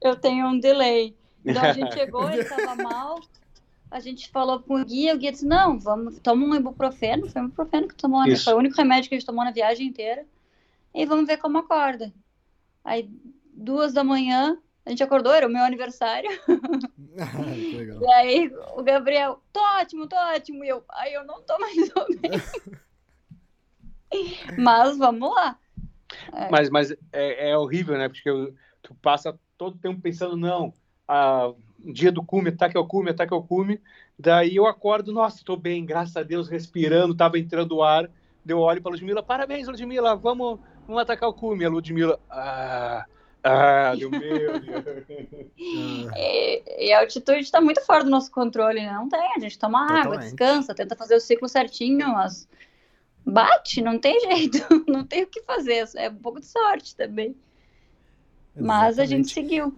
[0.00, 1.16] Eu tenho um delay.
[1.44, 3.20] Então a gente chegou, ele tava mal.
[3.92, 7.28] A gente falou com o guia, o guia disse: Não, vamos, toma um ibuprofeno.
[7.28, 8.44] Foi um ibuprofeno que tomou, Isso.
[8.44, 10.24] foi o único remédio que a gente tomou na viagem inteira.
[10.94, 12.10] E vamos ver como acorda.
[12.82, 13.10] Aí,
[13.52, 16.30] duas da manhã, a gente acordou, era o meu aniversário.
[18.00, 20.64] E aí o Gabriel, tô ótimo, tô ótimo.
[20.64, 22.30] E eu, aí eu não tô mais ou bem.
[24.56, 25.58] Mas vamos lá.
[26.50, 28.08] Mas, mas é, é horrível, né?
[28.08, 30.72] Porque eu- tu passa todo o tempo pensando, não,
[31.08, 31.52] ah,
[31.84, 33.80] dia do cume, ataque ao cume, ataque ao cume.
[34.18, 38.10] Daí eu acordo, nossa, tô bem, graças a Deus, respirando, tava entrando o ar.
[38.44, 41.64] Deu olho para Ludmilla, parabéns, Ludmilla, vamos, vamos atacar o cume.
[41.64, 43.06] A Ludmilla, ah,
[43.44, 44.62] ah, meu Deus.
[45.58, 48.92] E, e a altitude está muito fora do nosso controle, né?
[48.92, 50.22] Não tem, a gente toma água, Totalmente.
[50.22, 52.48] descansa, tenta fazer o ciclo certinho, mas
[53.24, 57.36] bate, não tem jeito, não tem o que fazer, é um pouco de sorte também.
[58.54, 59.34] Mas a gente exatamente.
[59.34, 59.74] seguiu.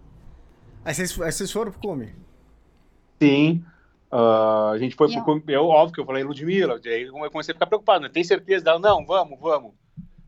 [0.85, 2.15] Aí vocês, aí vocês foram pro cume?
[3.23, 3.65] Sim.
[4.11, 7.13] ah, a gente foi E pro cume, eu, óbvio que eu falei, Ludmilla, daí eu
[7.31, 8.11] comecei a ficar preocupado, né?
[8.13, 8.79] Tem certeza dela?
[8.79, 9.73] Não, vamos, vamos.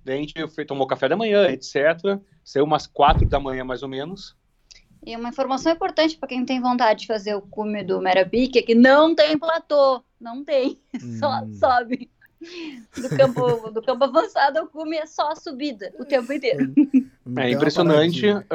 [0.05, 1.75] Daí a gente foi, tomou café da manhã, etc.
[2.45, 4.37] Saiu umas quatro da manhã, mais ou menos.
[5.05, 8.63] E uma informação importante para quem tem vontade de fazer o cume do Merapique é
[8.63, 10.81] que não tem platô, não tem,
[11.21, 11.53] só Hum.
[11.55, 12.11] sobe.
[12.97, 16.73] Do campo, do campo avançado ao cume é só subida o tempo inteiro.
[17.39, 18.21] É impressionante.
[18.23, 18.47] paradinha.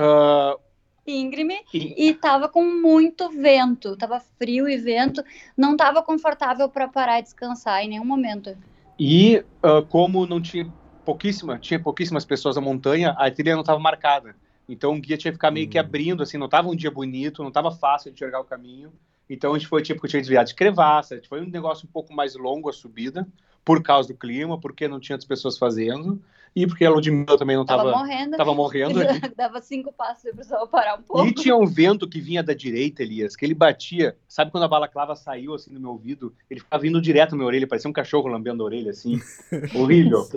[1.06, 5.24] Íngreme e- e tava com muito vento, tava frio e vento,
[5.58, 8.56] não tava confortável para parar e descansar em nenhum momento.
[9.00, 10.72] E ah, como não tinha
[11.04, 14.36] pouquíssima, tinha pouquíssimas pessoas na montanha, a trilha não estava marcada.
[14.70, 15.82] Então o guia tinha que ficar meio que Hum.
[15.82, 18.94] abrindo, assim, não estava um dia bonito, não estava fácil de enxergar o caminho.
[19.30, 22.36] Então a gente foi tipo, tinha desviado de crevasse, foi um negócio um pouco mais
[22.36, 23.28] longo a subida,
[23.66, 26.22] por causa do clima, porque não tinha outras pessoas fazendo,
[26.54, 28.38] e porque a Ludmilla também não Tava, estava morrendo.
[28.38, 29.20] tava morrendo ali.
[29.36, 31.26] Dava cinco passos e precisava parar um pouco.
[31.26, 34.18] E tinha um vento que vinha da direita, Elias, que ele batia.
[34.28, 36.36] Sabe quando a balaclava saiu assim no meu ouvido?
[36.50, 39.20] Ele ficava vindo direto na minha orelha, parecia um cachorro lambendo a orelha, assim.
[39.74, 40.28] Horrível.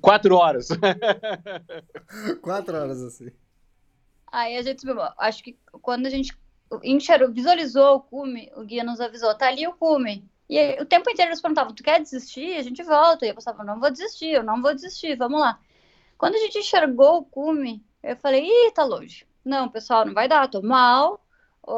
[0.00, 0.68] Quatro horas.
[2.42, 3.30] Quatro horas assim.
[4.32, 4.96] Aí a gente subiu.
[5.16, 6.36] Acho que quando a gente
[6.82, 10.28] enxergou, visualizou o cume, o guia nos avisou, tá ali o cume.
[10.52, 12.58] E aí, o tempo inteiro eles perguntavam, tu quer desistir?
[12.58, 13.24] A gente volta.
[13.24, 15.58] E eu pensava, não vou desistir, eu não vou desistir, vamos lá.
[16.18, 19.26] Quando a gente enxergou o cume, eu falei, ih, tá longe.
[19.42, 21.24] Não, pessoal, não vai dar, tô mal,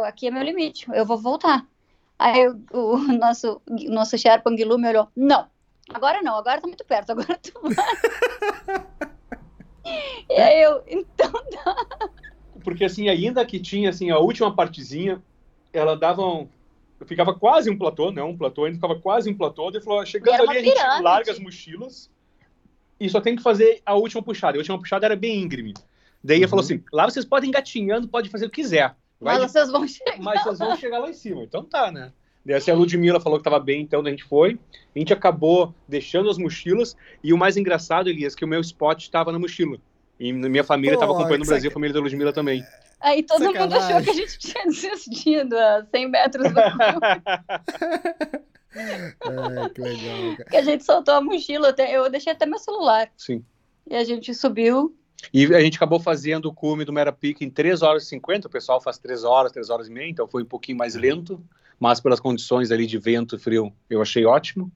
[0.05, 1.65] aqui é meu limite, eu vou voltar.
[2.19, 5.47] Aí o, o nosso, o nosso Sherpa Anguilu me olhou, não,
[5.91, 8.83] agora não, agora tá muito perto, agora tu vai.
[10.29, 11.31] e aí eu, então
[12.65, 15.23] Porque assim, ainda que tinha assim a última partezinha,
[15.73, 16.49] ela dava um,
[17.07, 19.69] ficava quase um platô, não um platô, ainda ficava quase um platô.
[19.69, 21.03] Ele falou: chegando ali, a gente pirâmide.
[21.03, 22.11] larga as mochilas
[22.99, 24.57] e só tem que fazer a última puxada.
[24.57, 25.75] E a última puxada era bem íngreme.
[26.23, 26.51] Daí ele Uhum.
[26.51, 28.95] falou assim: lá vocês podem engatinhando, pode fazer o que quiser.
[29.21, 30.19] Vai Mas de- vocês vão chegar.
[30.21, 31.43] mas vocês vão chegar lá em cima.
[31.43, 32.13] Então tá, né?
[32.45, 34.59] Daí assim, a Ludmilla falou que tava bem, então a gente foi.
[34.95, 36.95] A gente acabou deixando as mochilas.
[37.23, 39.79] E o mais engraçado, Elias, que o meu spot estava na mochila.
[40.21, 42.63] E minha família Pô, estava acompanhando o Brasil, a família da Ludmilla também.
[43.01, 43.97] Aí todo mundo Sacanagem.
[43.97, 46.61] achou que a gente tinha desistido a 100 metros do
[48.75, 50.51] Ai, que legal, cara.
[50.51, 51.69] que a gente soltou a mochila.
[51.71, 53.11] até- Eu deixei até meu celular.
[53.17, 53.45] Sim.
[53.89, 54.97] E a gente subiu.
[55.33, 58.49] E a gente acabou fazendo o cume do Merapic em 3 horas e 50.
[58.49, 61.43] O pessoal faz 3 horas, 3 horas e meia, então foi um pouquinho mais lento.
[61.79, 64.71] Mas pelas condições ali de vento e frio, eu achei ótimo.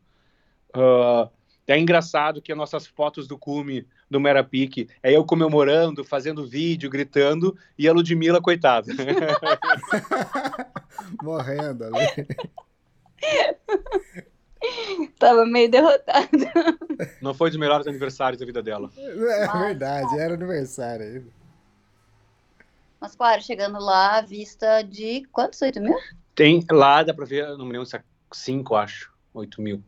[0.72, 1.28] Ah,
[1.68, 6.88] é engraçado que as nossas fotos do cume do Merapic é eu comemorando, fazendo vídeo,
[6.88, 8.90] gritando, e a Ludmilla, coitada.
[11.22, 12.26] Morrendo ali.
[15.18, 16.28] Tava meio derrotada.
[17.20, 18.90] Não foi dos melhores aniversários da vida dela.
[18.96, 21.38] É verdade, era aniversário ainda.
[23.00, 25.60] Mas claro, chegando lá, a vista de quantos?
[25.60, 25.94] 8 mil?
[26.34, 28.02] Tem lá, dá pra ver, não me lembro se é
[28.32, 29.82] 5, acho, 8 mil.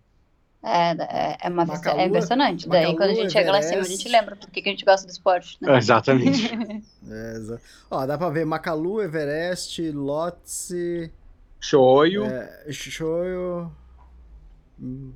[0.63, 2.69] É, é, é uma é impressionante.
[2.69, 4.85] Daí quando a gente chega lá em cima, a gente lembra por que a gente
[4.85, 5.57] gosta do esporte.
[5.61, 5.77] Né?
[5.77, 6.51] Exatamente.
[7.11, 11.11] É, exa- Ó, dá pra ver Macalu, Everest, Lhotse,
[11.59, 12.25] Shoyu.
[12.27, 13.73] é, Shoyo.
[14.79, 15.13] Hum.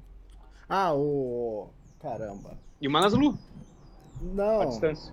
[0.69, 1.69] Ah, o.
[2.01, 2.59] Caramba.
[2.81, 3.39] E o Manaslu,
[4.21, 5.13] a Não, distância.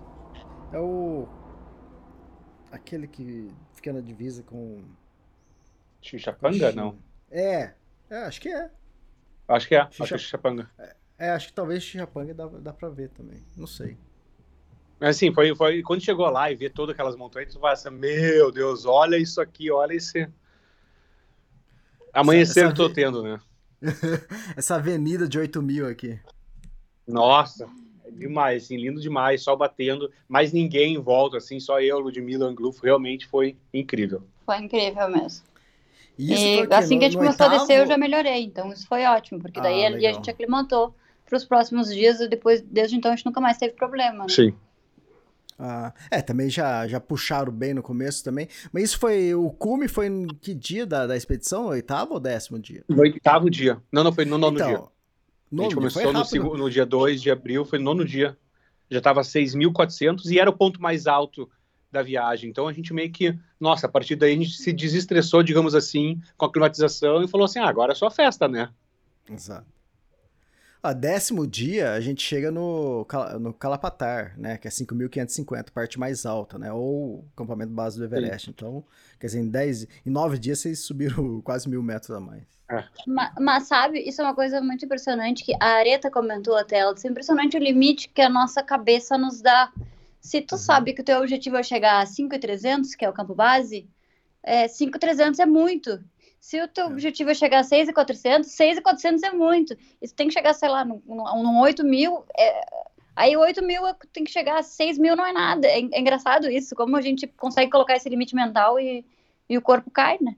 [0.72, 1.28] é o.
[2.72, 4.82] Aquele que fica na divisa com.
[6.00, 6.72] Xixapanga?
[6.72, 6.96] Não.
[7.30, 7.74] É,
[8.10, 8.70] é, acho que é.
[9.54, 9.80] Acho que é.
[9.80, 10.70] Acho Xixa- que é Xixapanga.
[11.18, 13.38] É, acho que talvez Xixapanga dá, dá pra ver também.
[13.56, 13.96] Não sei.
[14.98, 17.90] Mas assim, foi, foi quando chegou lá e vê todas aquelas montanhas, tu vai assim,
[17.90, 20.28] meu Deus, olha isso aqui, olha esse.
[22.12, 23.40] Amanhecer Essa- que eu tô tendo, né?
[24.56, 26.20] Essa avenida de 8 mil aqui.
[27.06, 27.68] Nossa,
[28.04, 32.46] é demais, assim, lindo demais, sol batendo, mas ninguém em volta, assim, só eu, Ludmilla,
[32.46, 34.22] Anglufo, realmente foi incrível.
[34.46, 35.44] Foi incrível mesmo.
[36.18, 37.88] E isso e assim No- que a gente começou a descer, eu oitavo?
[37.92, 38.44] já melhorei.
[38.44, 40.94] Então isso foi ótimo, porque daí Ah, ali a gente aclimatou
[41.24, 44.24] para os próximos dias e depois, desde então, a gente nunca mais teve problema.
[44.24, 44.28] Né?
[44.28, 44.54] Sim.
[45.58, 48.48] Ah, é, também já, já puxaram bem no começo também.
[48.72, 49.34] Mas isso foi.
[49.34, 51.66] O cume foi em que dia da, da expedição?
[51.66, 52.84] Oitavo ou décimo dia?
[52.88, 53.80] No oitavo dia.
[53.92, 54.66] Não, não, foi no nono dia.
[54.72, 56.30] então, A nono gente dia, foi começou no, rápido.
[56.30, 58.36] segu- no dia 2 de abril, foi no nono dia.
[58.90, 61.48] Já estava 6.400 e era o ponto mais alto
[61.92, 62.48] da viagem.
[62.50, 66.20] Então a gente meio que, nossa, a partir daí a gente se desestressou, digamos assim,
[66.36, 68.70] com a climatização e falou assim: ah, agora é só festa, né?
[69.30, 69.66] Exato.
[70.82, 73.06] A décimo dia, a gente chega no,
[73.38, 74.58] no Calapatar, né?
[74.58, 76.72] Que é 5.550, parte mais alta, né?
[76.72, 78.50] Ou o acampamento base do Everest.
[78.50, 78.82] Então,
[79.20, 82.42] quer dizer, em, 10, em 9 dias vocês subiram quase mil metros a mais.
[83.06, 86.78] Ma- Mas, sabe, isso é uma coisa muito impressionante que a Areta comentou até.
[86.78, 89.70] Ela disse: impressionante o limite que a nossa cabeça nos dá.
[90.22, 93.34] Se tu sabe que o teu objetivo é chegar a 5,300, que é o campo
[93.34, 93.88] base,
[94.42, 96.00] é, 5,300 é muito.
[96.40, 96.86] Se o teu É.
[96.88, 99.76] objetivo é chegar a 6,400, 6,400 é muito.
[100.00, 102.60] E se tem que chegar, sei lá, num, num, num 8 mil, é,
[103.16, 105.66] aí 8 mil é- tem que chegar a 6 mil não é nada.
[105.66, 109.04] É, é engraçado isso, como a gente consegue colocar esse limite mental e,
[109.48, 110.36] e o corpo cai, né?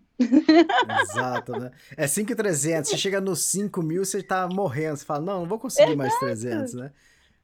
[1.02, 1.70] Exato, né?
[1.96, 2.90] É 5,300.
[2.90, 4.96] Você chega nos 5 mil, você tá morrendo.
[4.96, 6.90] Você fala, não, não vou conseguir mais 300, né?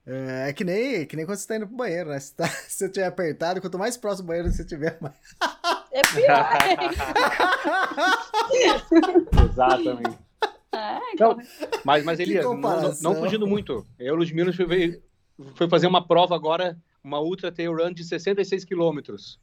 [0.06, 2.18] É, é que, nem, que nem quando você tá indo pro banheiro, né?
[2.18, 5.14] Se, tá, se você tiver apertado, quanto mais próximo do banheiro você tiver, mais.
[5.92, 6.48] É pior.
[9.50, 10.18] Exatamente.
[10.72, 11.36] Ah, Então,
[11.84, 12.56] mas, mas Elias, não,
[13.02, 13.86] não, fugindo muito.
[13.98, 15.00] Eu, Ludmilla, fui,
[15.54, 19.38] fui fazer uma prova agora, uma Ultra Trail Run de 66 quilômetros.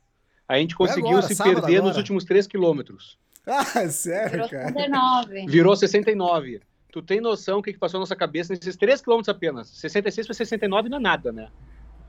[0.47, 1.97] A gente Foi conseguiu agora, se perder nos agora.
[1.97, 3.17] últimos 3 quilômetros.
[3.45, 4.67] Ah, sério, virou cara?
[4.73, 5.45] 69.
[5.47, 6.61] Virou 69.
[6.91, 9.67] Tu tem noção o que, que passou na nossa cabeça nesses 3 quilômetros apenas?
[9.69, 11.49] 66 para 69 não é nada, né?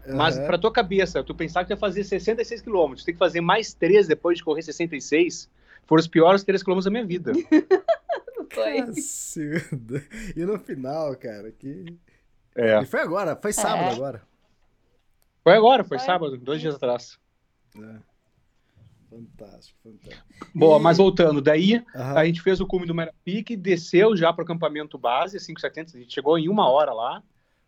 [0.06, 0.46] Mas Aham.
[0.46, 3.74] pra tua cabeça, tu pensar que tu ia fazer 66 quilômetros, tem que fazer mais
[3.74, 5.50] 3 depois de correr 66,
[5.86, 7.32] foram os piores 3 quilômetros da minha vida.
[8.50, 8.76] Foi.
[8.86, 10.02] Cacilda.
[10.34, 11.84] E no final, cara, que.
[12.54, 12.80] É.
[12.80, 13.92] E foi agora, foi sábado É.
[13.92, 14.22] agora.
[15.44, 16.06] Foi agora, foi Foi.
[16.06, 17.18] sábado, dois dias atrás.
[17.76, 17.96] É.
[19.10, 20.26] Fantástico, fantástico.
[20.54, 22.18] Boa, mas voltando, daí Aham.
[22.18, 26.00] a gente fez o cume do Merapique, desceu já para o acampamento base, 570, a
[26.00, 27.22] gente chegou em uma hora lá,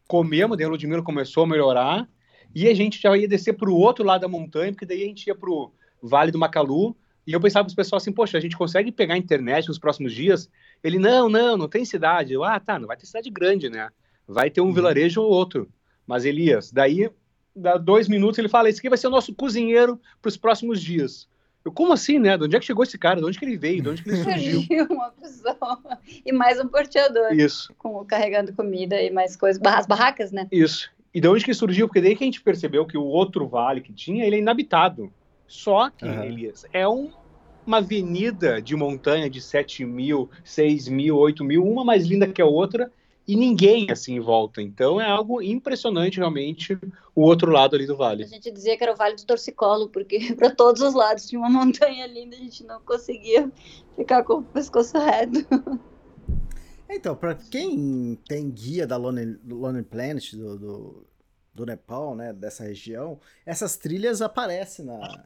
[0.07, 2.09] comemos, daí o Ludmilla começou a melhorar,
[2.55, 5.07] e a gente já ia descer para o outro lado da montanha, porque daí a
[5.07, 5.73] gente ia para o
[6.03, 9.15] Vale do Macalu, e eu pensava para os pessoal assim, poxa, a gente consegue pegar
[9.15, 10.51] a internet nos próximos dias?
[10.83, 12.33] Ele, não, não, não tem cidade.
[12.33, 13.89] Eu, ah, tá, não vai ter cidade grande, né?
[14.27, 14.73] Vai ter um Uhum.
[14.73, 15.71] vilarejo ou outro.
[16.07, 17.09] Mas, Elias, daí,
[17.55, 20.83] dá dois minutos, ele fala, esse aqui vai ser o nosso cozinheiro para os próximos
[20.83, 21.29] dias.
[21.65, 22.37] Eu, como assim, né?
[22.39, 23.21] De onde é que chegou esse cara?
[23.21, 23.83] De onde que ele veio?
[23.83, 24.61] De onde que ele surgiu?
[24.63, 25.81] Surgiu uma pessoa
[26.25, 30.49] e mais um porteador Isso, com, carregando comida e mais coisas, as barracas, né?
[30.51, 30.91] isso.
[31.13, 31.87] E de onde que surgiu?
[31.89, 35.13] Porque daí que a gente percebeu que o outro vale que tinha, ele é inabitado.
[35.47, 36.25] Só que, Aham.
[36.25, 37.11] Elias, é um-
[37.67, 42.41] uma avenida de montanha de 7 mil, 6 mil, 8 mil, uma mais linda que
[42.41, 42.91] a outra,
[43.31, 44.61] e ninguém assim em volta.
[44.61, 46.77] Então é algo impressionante, realmente,
[47.15, 48.25] o outro lado ali do A vale.
[48.25, 51.49] gente dizia que era o Vale do Torcicolo, porque para todos os lados tinha uma
[51.49, 53.49] montanha linda, a gente não conseguia
[53.95, 55.47] ficar com o pescoço reto.
[56.89, 61.07] Então, pra quem tem guia da Lonely, Lonely Planet do, do,
[61.55, 65.25] do Nepal, né, dessa região, essas trilhas aparecem na,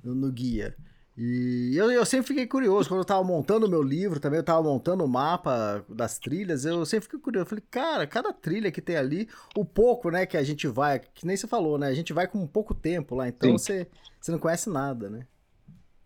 [0.00, 0.76] no, no guia.
[1.16, 4.44] E eu, eu sempre fiquei curioso, quando eu tava montando o meu livro também, eu
[4.44, 7.44] tava montando o mapa das trilhas, eu sempre fiquei curioso.
[7.44, 11.00] Eu falei, cara, cada trilha que tem ali, o pouco, né, que a gente vai,
[11.00, 13.58] que nem você falou, né, a gente vai com pouco tempo lá, então Sim.
[13.58, 15.26] você, você não conhece nada, né?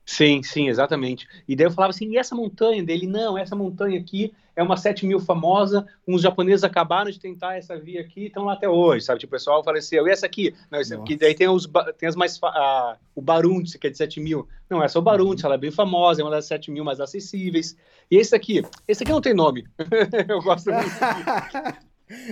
[0.06, 1.26] Sim, sim, exatamente.
[1.48, 3.08] E daí eu falava assim, e essa montanha dele?
[3.08, 7.76] Não, essa montanha aqui é uma 7 mil famosa, uns japoneses acabaram de tentar essa
[7.76, 9.18] via aqui e estão lá até hoje, sabe?
[9.18, 10.06] Tipo, o pessoal faleceu.
[10.06, 10.54] E essa aqui?
[10.70, 12.38] Não, essa aqui, daí tem, os, tem as mais...
[12.42, 14.48] a- o Baruntes, que é de 7 mil.
[14.70, 17.00] Não, essa é o Baruntes, ela é bem famosa, é uma das 7 mil mais
[17.00, 17.76] acessíveis.
[18.10, 18.62] E esse aqui?
[18.86, 19.66] Esse aqui não tem nome.
[20.28, 20.86] eu gosto muito.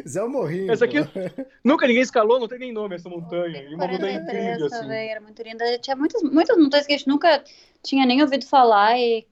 [0.06, 0.70] Zé Morrinho.
[0.72, 0.98] Essa aqui-.
[1.64, 3.62] Nunca ninguém escalou, não tem nem nome essa montanha.
[3.62, 4.80] E uma montanha 43 incrível, assim.
[4.80, 5.78] também, era muito linda.
[5.78, 7.42] Tinha muitas, muitas montanhas que a gente nunca
[7.82, 9.26] tinha nem ouvido falar e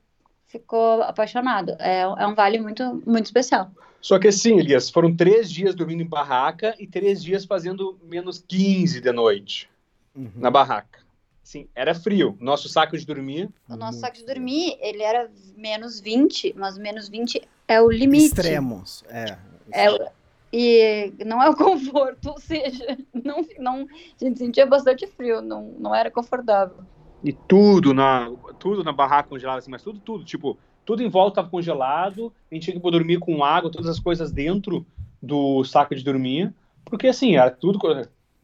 [0.47, 1.77] ficou apaixonado.
[1.79, 3.71] É, é um vale muito, muito especial.
[4.01, 8.45] Só que assim, Elias, foram três dias dormindo em barraca e três dias fazendo menos
[8.49, 9.71] 15 de noite
[10.15, 10.31] Uhum.
[10.37, 11.01] na barraca.
[11.43, 12.37] Assim, era frio.
[12.41, 17.09] Nosso saco de dormir, O nosso saco de dormir, ele era menos 20, mas menos
[17.09, 18.27] 20 é o limite.
[18.27, 19.37] Extremos, é.
[19.73, 20.09] É, o-
[20.53, 23.87] e não é o conforto, ou seja, não, não,
[24.21, 26.77] a gente sentia bastante frio, não, não era confortável.
[27.25, 30.25] e tudo na, tudo na barraca congelada, assim, mas tudo, tudo.
[30.25, 32.33] Tipo, tudo em volta estava congelado.
[32.51, 34.85] A gente tinha que dormir com água, todas as coisas dentro
[35.23, 36.53] do saco de dormir.
[36.85, 37.79] Porque assim, era tudo.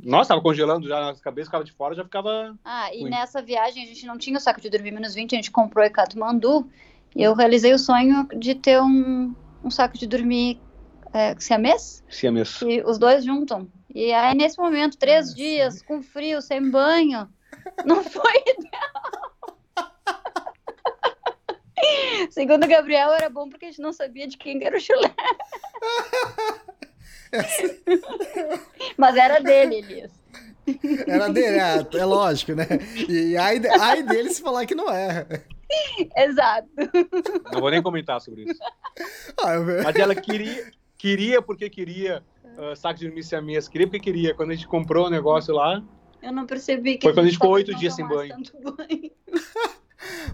[0.03, 2.57] Nossa, tava congelando já nas cabeças, ficava de fora, já ficava.
[2.65, 3.11] Ah, e Ui.
[3.11, 5.85] nessa viagem a gente não tinha o saco de dormir menos 20, a gente comprou
[5.85, 6.71] em Katmandu
[7.17, 10.61] e eu realizei o sonho de ter um, um saco de dormir
[11.13, 12.59] é, siamês, Siamês.
[12.59, 13.69] que os dois juntam.
[13.95, 17.29] E aí, nesse momento, três Ah, dias, com frio, sem banho,
[17.85, 19.49] não foi ideal.
[22.31, 25.15] Segundo o Gabriel, era bom porque a gente não sabia de quem era o chulé.
[28.97, 30.13] Mas era dele, Elias.
[31.07, 32.67] Era dele, é, é lógico, né?
[32.97, 35.27] E de- ai dele se falar que não é.
[36.17, 36.69] Exato.
[37.53, 38.61] Não vou nem comentar sobre isso.
[39.43, 42.23] Ah, eu- Mas ela queria, queria porque queria
[42.59, 44.35] uh, saco de dormir siamês, queria porque queria.
[44.35, 45.83] Quando a gente comprou o negócio lá,
[46.21, 48.35] Eu não percebi que Foi quando a gente ficou oito não dias sem banho.
[48.35, 49.11] tanto banho.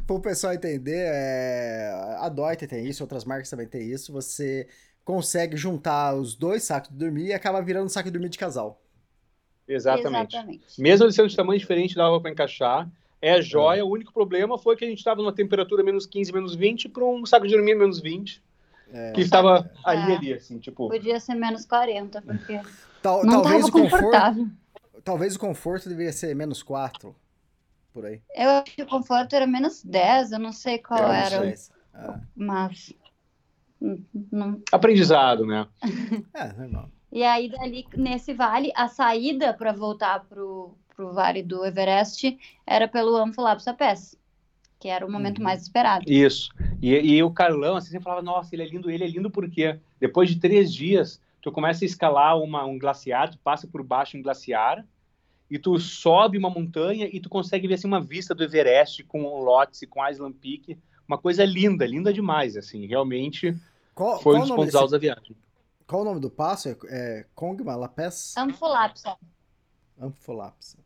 [0.06, 4.12] Para o pessoal entender, é, a Deuter tem isso, outras marcas também tem isso.
[4.12, 4.68] Você
[5.04, 8.38] consegue juntar os dois sacos de dormir e acaba virando um saco de dormir de
[8.38, 8.82] casal.
[9.68, 10.34] exatamente.
[10.34, 10.80] Exatamente.
[10.80, 12.90] Mesmo eles sendo de tamanho diferente, dava para encaixar.
[13.20, 13.84] É joia.
[13.84, 17.04] O único problema foi que a gente estava numa temperatura menos 15, menos 20 para
[17.04, 18.42] um saco de dormir menos 20.
[18.96, 19.10] É.
[19.10, 20.16] Que estava ali, É.
[20.16, 20.88] ali, assim, tipo.
[20.88, 22.60] Podia ser menos 40, porque
[23.02, 24.50] Tal- não talvez, tava o conforto,
[25.02, 27.12] talvez o conforto deveria ser menos 4,
[27.92, 28.22] por aí.
[28.36, 31.74] Eu acho que o conforto era menos 10, eu não sei qual Eu era, sei.
[31.92, 32.92] Ah, mas...
[33.82, 34.60] hum, Não.
[34.70, 35.66] Aprendizado, né?
[36.32, 36.88] é, normal.
[37.10, 42.86] E aí, dali, nesse vale, a saída para voltar pro, pro vale do Everest era
[42.88, 44.16] pelo Amphilapsa Pass,
[44.84, 45.44] que era o momento Uhum.
[45.44, 46.04] mais esperado.
[46.06, 46.50] Isso.
[46.82, 49.78] E, e o Carlão, assim, sempre falava, nossa, ele é lindo, ele é lindo porque
[49.98, 54.18] depois de três dias, tu começa a escalar uma, um glaciar, tu passa por baixo
[54.18, 54.84] um glaciar,
[55.50, 59.22] e tu sobe uma montanha e tu consegue ver, assim, uma vista do Everest com
[59.24, 60.76] o Lhotse, com Island Peak,
[61.08, 63.56] uma coisa linda, linda demais, assim, realmente
[63.94, 65.34] Qual, foi qual um o dos nome pontos desse- altos da viagem.
[65.86, 66.68] qual o nome do passo?
[66.68, 68.36] É, é Kongma La Pass?
[68.36, 69.16] Amphilapsa.
[69.98, 70.76] Amphiolapsa.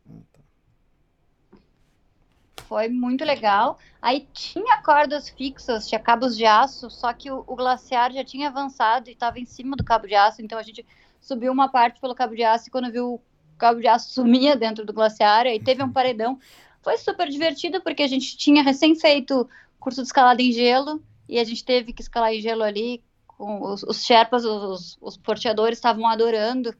[2.69, 3.79] Foi muito legal.
[3.99, 8.47] Aí tinha cordas fixas, tinha cabos de aço, só que o, o glaciar já tinha
[8.47, 10.85] avançado e estava em cima do cabo de aço, então a gente
[11.19, 13.21] subiu uma parte pelo cabo de aço e quando viu o
[13.57, 16.37] cabo de aço sumia dentro do glaciar, aí teve um paredão.
[16.83, 19.49] Foi super divertido porque a gente tinha recém feito
[19.79, 23.63] curso de escalada em gelo e a gente teve que escalar em gelo ali com
[23.63, 26.75] os, os Sherpas, os, os porteadores estavam adorando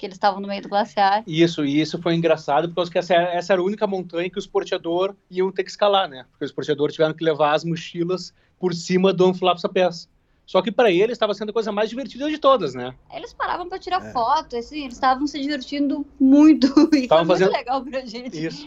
[0.00, 1.22] que eles estavam no meio do glaciar.
[1.26, 4.38] Isso, e isso foi engraçado, porque acho que essa, essa era a única montanha que
[4.38, 6.24] os porteadores iam ter que escalar, né?
[6.30, 10.08] Porque os porteadores tiveram que levar as mochilas por cima do Amphilapsa Pass.
[10.46, 12.94] Só que para eles estava sendo a coisa mais divertida de todas, né?
[13.14, 14.10] Eles paravam para tirar É.
[14.12, 18.46] foto, assim, eles estavam se divertindo muito e Estavam foi fazendo- muito legal pra gente.
[18.46, 18.66] Isso.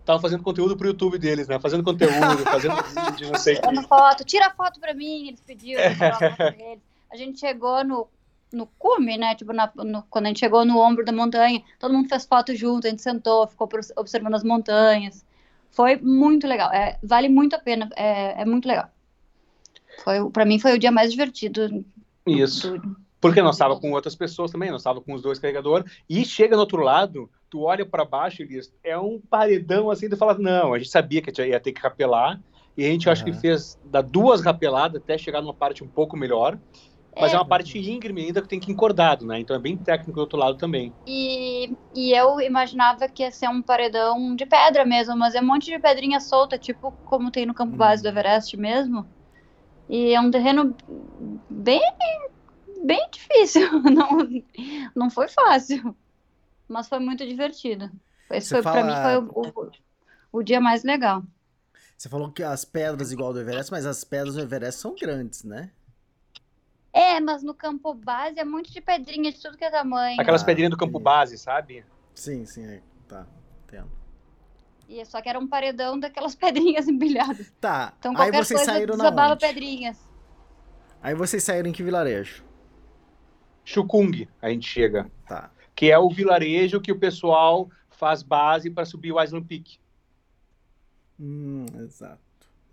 [0.00, 1.60] estavam fazendo conteúdo pro YouTube deles, né?
[1.60, 2.74] Fazendo conteúdo, fazendo
[3.10, 6.82] vídeo, não sei Tirando foto, tira foto pra mim, eles pediram, pra eles.
[7.12, 8.08] A gente chegou no,
[8.52, 9.34] no cume, né?
[9.34, 12.54] Tipo, na- no- quando a gente chegou no ombro da montanha, todo mundo fez foto
[12.54, 15.24] junto, a gente sentou, ficou observando as montanhas.
[15.70, 16.72] Foi muito legal.
[16.72, 18.90] É, vale muito a pena, é, é muito legal.
[20.02, 21.84] Foi, pra mim foi o dia mais divertido.
[22.26, 22.78] Isso.
[22.78, 26.24] do- Porque nós estava com outras pessoas também, nós estava com os dois carregadores, e
[26.24, 30.38] chega no outro lado, tu olha para baixo, Elias, é um paredão assim, tu fala,
[30.38, 32.40] não, a gente sabia que ia ter que rapelar,
[32.76, 36.16] e a gente acho que fez da duas rapeladas até chegar numa parte um pouco
[36.16, 36.58] melhor,
[37.18, 37.38] mas é, É.
[37.38, 39.38] uma parte íngreme ainda que tem que ir encordado, né?
[39.40, 40.92] Então é bem técnico do outro lado também.
[41.06, 45.46] E, e eu imaginava que ia ser um paredão de pedra mesmo, mas é um
[45.46, 49.06] monte de pedrinha solta, tipo como tem no campo base do Everest mesmo.
[49.88, 50.74] E é um terreno
[51.50, 51.80] bem,
[52.84, 53.68] bem difícil.
[53.90, 54.18] Não,
[54.94, 55.96] não foi fácil,
[56.68, 57.90] mas foi muito divertido.
[58.30, 59.68] Esse Você foi, pra mim, fala- foi o,
[60.32, 61.22] o, o dia mais legal.
[61.96, 65.44] Você falou que as pedras igual do Everest, mas as pedras do Everest são grandes,
[65.44, 65.70] né?
[66.92, 70.20] É, mas no campo base é muito de pedrinha de tudo que é tamanho.
[70.20, 71.84] Aquelas Ah, pedrinhas do campo base, sabe?
[72.14, 72.82] Sim, sim, é.
[73.06, 73.26] tá.
[73.64, 73.90] Entendo.
[74.88, 77.52] E só que era um paredão daquelas pedrinhas empilhadas.
[77.60, 79.98] Tá, Então aí qualquer vocês coisa saíram na desabava pedrinhas.
[81.02, 82.44] Aí vocês saíram em que vilarejo?
[83.64, 85.50] Chukung, a gente chega, Tá.
[85.76, 89.78] que é o vilarejo que o pessoal faz base para subir o Island Peak.
[91.20, 92.20] Hum, exato,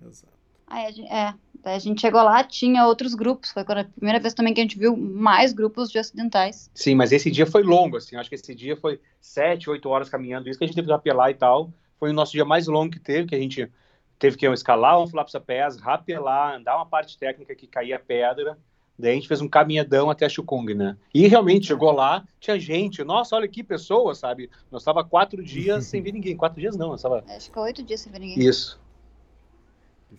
[0.05, 0.36] exato.
[0.67, 3.51] Aí a gente, é, daí a gente chegou lá, tinha outros grupos.
[3.51, 6.69] Foi a primeira vez também que a gente viu mais grupos de ocidentais.
[6.73, 8.17] Sim, mas esse dia foi longo, assim.
[8.17, 10.49] Acho que esse dia foi sete, oito horas caminhando.
[10.49, 11.71] Isso que a gente teve que rapelar e tal.
[11.97, 13.71] Foi o nosso dia mais longo que teve, que a gente
[14.19, 18.57] teve que escalar um Flaps a Pés, rapelar, andar uma parte técnica que caía pedra.
[18.99, 20.97] Daí a gente fez um caminhadão até Chukung, né?
[21.13, 23.03] E realmente chegou lá, tinha gente.
[23.03, 24.49] Nossa, olha que pessoa, sabe?
[24.71, 26.35] Nós tava quatro dias sem ver ninguém.
[26.35, 27.23] Quatro dias não, nós tava...
[27.27, 28.39] Acho que oito dias sem ver ninguém.
[28.39, 28.79] Isso.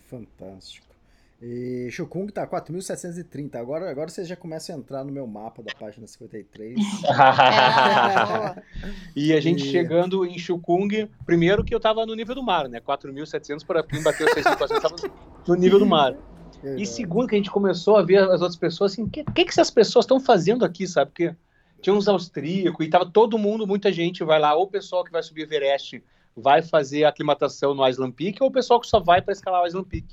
[0.09, 0.87] Fantástico.
[1.41, 3.55] E Chukung tá 4.730.
[3.55, 6.77] Agora, agora vocês já começam a entrar no meu mapa da página 53.
[6.77, 8.63] É, boa.
[9.15, 12.67] E a gente E- chegando em Chukung, primeiro que eu tava no nível do mar,
[12.67, 12.81] né?
[12.81, 14.95] 4.700 para quem bateu 6.400, tava
[15.47, 16.15] no nível do mar.
[16.77, 19.45] E segundo que a gente começou a ver as outras pessoas, assim, o que, que,
[19.45, 21.11] que essas pessoas estão fazendo aqui, sabe?
[21.11, 21.33] Porque
[21.81, 25.11] tinha uns austríacos e tava todo mundo, muita gente vai lá, ou o pessoal que
[25.11, 26.03] vai subir Everest
[26.39, 29.67] vai fazer aclimatação no Island Peak, ou o pessoal que só vai para escalar o
[29.67, 30.07] Island Peak.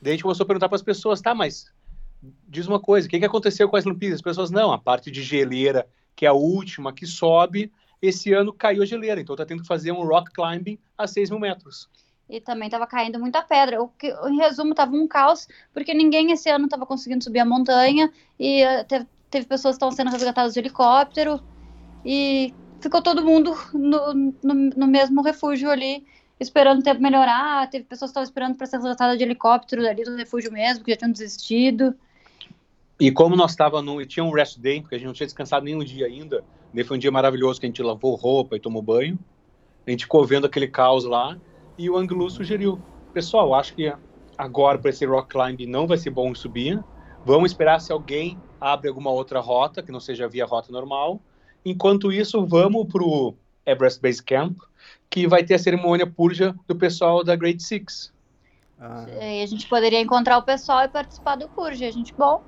[0.00, 1.72] Daí a gente começou a perguntar para as pessoas, tá, mas
[2.48, 4.14] diz uma coisa, o que, que aconteceu com o Island Peak?
[4.14, 5.86] As pessoas, não, a parte de geleira,
[6.16, 9.68] que é a última que sobe, esse ano caiu a geleira, então tá tendo que
[9.68, 11.88] fazer um rock climbing a 6 mil metros.
[12.28, 13.82] E também tava caindo muita pedra.
[13.82, 17.44] O que, em resumo, tava um caos, porque ninguém esse ano tava conseguindo subir a
[17.44, 18.10] montanha.
[18.38, 21.40] E eh, teve, teve pessoas que estavam sendo resgatadas de helicóptero.
[22.04, 24.12] E ficou todo mundo no,
[24.42, 26.04] no, no mesmo refúgio ali,
[26.38, 27.70] esperando o tempo melhorar.
[27.70, 30.90] Teve pessoas que estavam esperando para ser resgatadas de helicóptero ali do refúgio mesmo, que
[30.90, 31.94] já tinham desistido.
[32.98, 34.04] E como nós estava no.
[34.04, 36.44] Tinha um rest day, porque a gente não tinha descansado nenhum dia ainda.
[36.74, 39.18] Daí foi um dia maravilhoso que a gente lavou roupa e tomou banho.
[39.86, 41.36] A gente ficou vendo aquele caos lá.
[41.78, 42.80] E o Anglu sugeriu:
[43.12, 43.92] Pessoal, acho que
[44.36, 46.82] agora para esse rock climb não vai ser bom subir.
[47.24, 51.20] Vamos esperar se alguém abre alguma outra rota, que não seja via rota normal.
[51.64, 53.34] Enquanto isso, vamos pro
[53.64, 54.58] Everest Base Camp,
[55.08, 58.12] que vai ter a cerimônia purja do pessoal da Great Six.
[58.78, 61.84] Ah, E a gente poderia encontrar o pessoal e participar do Purge.
[61.84, 62.42] A gente, bom,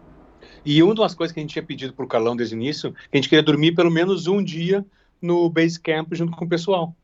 [0.64, 3.08] E uma das coisas que a gente tinha pedido pro Carlão desde o início, que
[3.12, 4.84] a gente queria dormir pelo menos um dia
[5.22, 6.94] no base camp junto com o pessoal.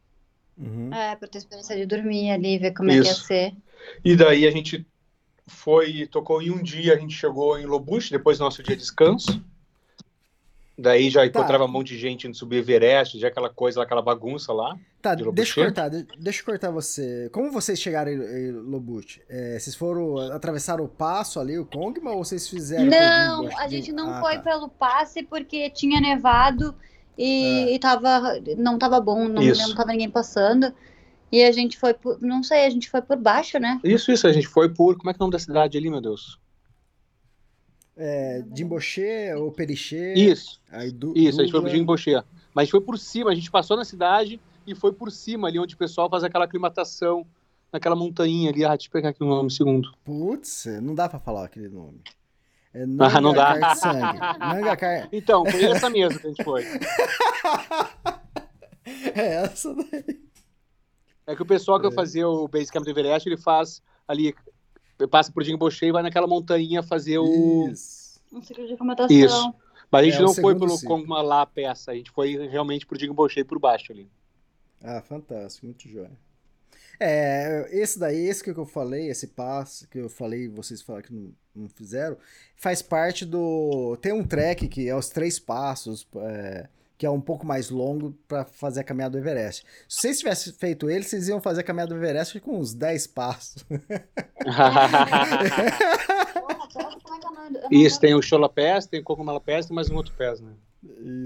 [0.59, 0.93] uhum.
[0.93, 3.25] é, pra ter experiência de dormir ali, ver como é que ia Isso.
[3.25, 3.55] ser.
[4.05, 4.87] E daí a gente
[5.47, 8.83] foi, tocou em um dia, a gente chegou em Lobuche, depois do nosso dia de
[8.83, 9.43] descanso.
[10.81, 14.51] Daí já encontrava um monte de gente indo subir Everest, já aquela coisa, aquela bagunça
[14.53, 14.79] lá.
[15.03, 17.29] Tá, de deixa eu cortar, de- deixa eu cortar você.
[17.33, 19.21] Como vocês chegaram em, Lobut?
[19.29, 22.87] É, vocês foram, atravessaram o passo ali, o Kongma, ou vocês fizeram...
[22.87, 24.43] Não, a gente não Ah, foi tá.
[24.43, 26.75] pelo passe porque tinha nevado
[27.19, 29.69] e, e tava, não tava bom, não, Isso.
[29.69, 30.73] não tava ninguém passando.
[31.31, 33.79] E a gente foi por, não sei, a gente foi por baixo, né?
[33.85, 34.97] Isso, isso, a gente foi por.
[34.97, 36.41] Como é que é o nome da cidade ali, meu Deus?
[38.03, 40.15] É, Dimboché ou Periché.
[40.15, 42.23] Isso, Aí du, isso, a gente foi pro Jingboché.
[42.55, 45.49] Mas a gente foi por cima, a gente passou na cidade e foi por cima
[45.49, 47.27] ali onde o pessoal faz aquela aclimatação,
[47.71, 48.65] naquela montanha ali.
[48.65, 49.93] Ah, deixa eu pegar aqui o nome segundo.
[50.03, 52.01] Putz, não dá pra falar aquele nome.
[52.73, 53.75] É Ah, não dá.
[53.75, 54.19] De sangue.
[54.39, 55.09] Nangacar...
[55.13, 56.65] Então, foi essa mesmo que a gente foi.
[59.15, 60.21] É essa daí.
[61.27, 64.35] É que o pessoal que vai fazer o Base Camp do Everest, ele faz ali,
[65.07, 67.69] passa por Jingboché e vai naquela montanha fazer o...
[67.69, 68.21] Isso.
[68.33, 69.17] Um ciclo de aclimatação.
[69.17, 69.55] Isso.
[69.91, 70.81] Mas a gente É, não foi pelo.
[70.83, 74.09] Kongma lá a peça, a gente foi realmente por Jingboché por baixo ali.
[74.83, 76.13] Ah, fantástico, muito jóia.
[76.99, 81.13] É, esse daí, esse que eu falei, esse passo que eu falei, vocês falaram que
[81.13, 82.17] não, não fizeram,
[82.55, 83.97] faz parte do.
[84.01, 86.69] Tem um track que é os três passos, é,
[87.01, 89.65] que é um pouco mais longo para fazer a caminhada do Everest.
[89.89, 93.07] Se vocês tivessem feito ele, vocês iam fazer a caminhada do Everest com uns 10
[93.07, 93.65] passos.
[97.73, 100.53] Isso, tem o Chola Pés, tem o Cocomala Pés, tem mais um outro pés, né?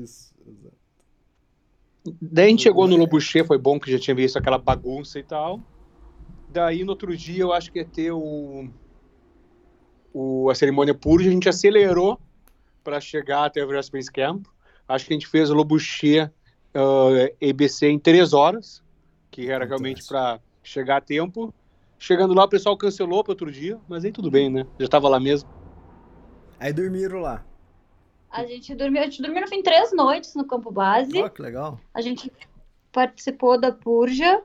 [0.00, 0.76] Isso, exato.
[2.22, 5.24] Daí a gente chegou no Lobuchê, foi bom que já tinha visto aquela bagunça e
[5.24, 5.60] tal.
[6.50, 8.68] Daí no outro dia eu acho que ia ter o,
[10.12, 12.16] o a cerimônia purja, a gente acelerou
[12.84, 14.46] para chegar até o Everest Base Camp.
[14.88, 16.30] Acho que a gente fez o Lobuchê
[16.74, 18.82] uh, EBC em três horas,
[19.30, 21.52] que era realmente para chegar a tempo.
[21.98, 24.66] Chegando lá, o pessoal cancelou para outro dia, mas aí tudo bem, né?
[24.78, 25.48] Já estava lá mesmo.
[26.58, 27.44] Aí dormiram lá.
[28.30, 31.22] A gente dormiu, a gente dormiu no fim três noites no campo base.
[31.22, 31.78] Oh, que legal.
[31.94, 32.32] A gente
[32.90, 34.42] participou da purja.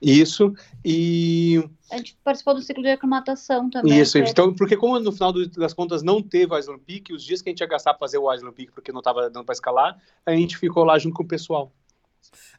[0.00, 1.62] Isso, e...
[1.90, 3.98] A gente participou do ciclo de aclimatação também.
[3.98, 7.42] Isso, então, porque como no final das contas não teve o Island Peak, os dias
[7.42, 9.54] que a gente ia gastar para fazer o Island Peak porque não estava dando para
[9.54, 11.72] escalar, a gente ficou lá junto com o pessoal.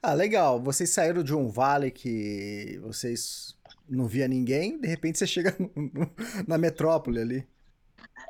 [0.01, 0.59] Ah, legal.
[0.59, 3.55] Vocês saíram de um vale que vocês
[3.87, 5.55] não via ninguém, de repente você chega
[6.47, 7.47] na metrópole ali.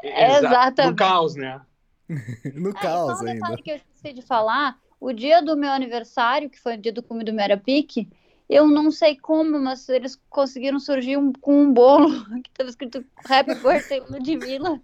[0.03, 0.91] Exatamente.
[0.91, 1.62] No caos, né?
[2.55, 3.57] no caos um ainda.
[3.57, 7.03] que eu esqueci de falar, o dia do meu aniversário, que foi o dia do
[7.03, 8.10] cume do Merapique,
[8.49, 13.05] eu não sei como, mas eles conseguiram surgir um, com um bolo que estava escrito
[13.29, 14.81] Happy Birthday Ludmilla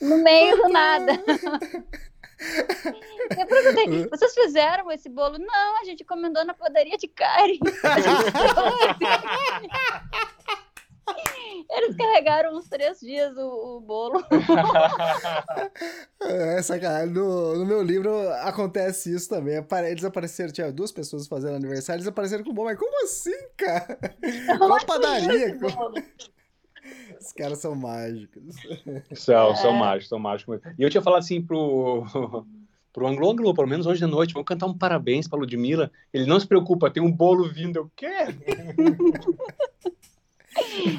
[0.00, 1.12] no meio do nada.
[2.38, 5.38] Eu perguntei, vocês fizeram esse bolo?
[5.38, 7.56] Não, a gente encomendou na padaria de Karen.
[11.70, 14.22] Eles carregaram uns três dias o, o bolo.
[16.56, 17.12] É, sacanagem.
[17.12, 19.62] No, no meu livro acontece isso também.
[19.90, 22.68] Eles apareceram, tinha duas pessoas fazendo aniversário, eles apareceram com bolo.
[22.68, 23.98] Mas como assim, cara?
[24.56, 25.58] Qual padaria?
[27.20, 28.56] Os caras são mágicos.
[29.14, 29.78] São, são é.
[29.78, 30.60] mágicos, são mágicos.
[30.78, 32.04] E eu tinha falado assim pro,
[32.92, 35.90] pro Anglo Anglo, pelo menos hoje de noite, vamos cantar um parabéns pra Ludmilla.
[36.10, 37.76] Ele não se preocupa, tem um bolo vindo.
[37.76, 38.34] Eu quero.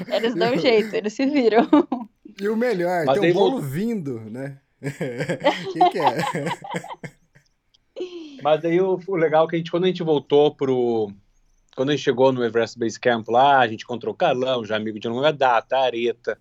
[0.06, 1.66] Eles dão jeito, eles se viram.
[2.40, 4.58] E o melhor, Mas tem um bolo vindo, né?
[5.72, 6.16] Quem que é?
[8.42, 11.10] Mas aí o, o legal é que a gente, quando a gente voltou pro.
[11.76, 14.76] Quando a gente chegou no Everest Base Camp lá, a gente encontrou o Carlão, já
[14.76, 16.36] amigo de longa data, a Areta,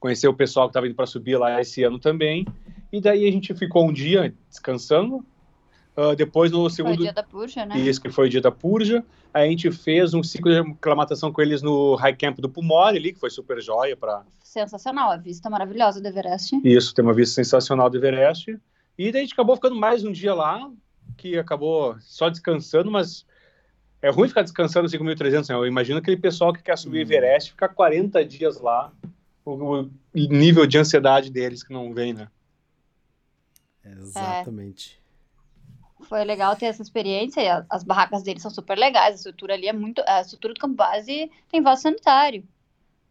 [0.00, 2.46] conheceu o pessoal que estava indo para subir lá esse ano também.
[2.90, 5.24] E daí a gente ficou um dia descansando,
[5.98, 6.94] Uh, depois no segundo.
[6.94, 7.76] Foi o dia da purja, né?
[7.76, 9.04] Isso, que foi o dia da purja.
[9.34, 13.12] A gente fez um ciclo de aclimatação com eles no High Camp do Pumori ali,
[13.12, 14.22] que foi super joia para.
[14.48, 16.58] Sensacional, a vista maravilhosa do Everest.
[16.64, 18.58] Isso, tem uma vista sensacional do Everest.
[18.96, 20.70] E daí a gente acabou ficando mais um dia lá,
[21.18, 23.26] que acabou só descansando, mas
[24.00, 25.54] é ruim ficar descansando 5.300, né?
[25.54, 27.02] Eu imagino aquele pessoal que quer subir hum.
[27.02, 28.90] Everest, ficar 40 dias lá,
[29.44, 32.28] o, o, nível de ansiedade deles que não vem, né?
[33.84, 34.98] Exatamente.
[36.00, 37.66] É foi legal ter essa experiência.
[37.68, 39.12] As barracas deles são super legais.
[39.12, 40.02] A estrutura ali é muito.
[40.06, 42.42] A estrutura do campo base tem vaso sanitário.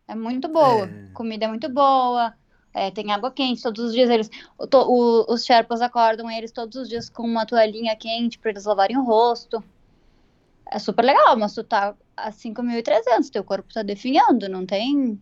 [0.07, 0.85] É muito boa.
[0.85, 1.07] É.
[1.13, 2.33] Comida é muito boa.
[2.73, 4.09] É, tem água quente todos os dias.
[4.09, 8.51] Eles, o, o, os Sherpas acordam eles todos os dias com uma toalhinha quente para
[8.51, 9.63] eles lavarem o rosto.
[10.69, 15.19] É super legal, mas tu tá a 5.300, teu corpo tá definhando, não tem.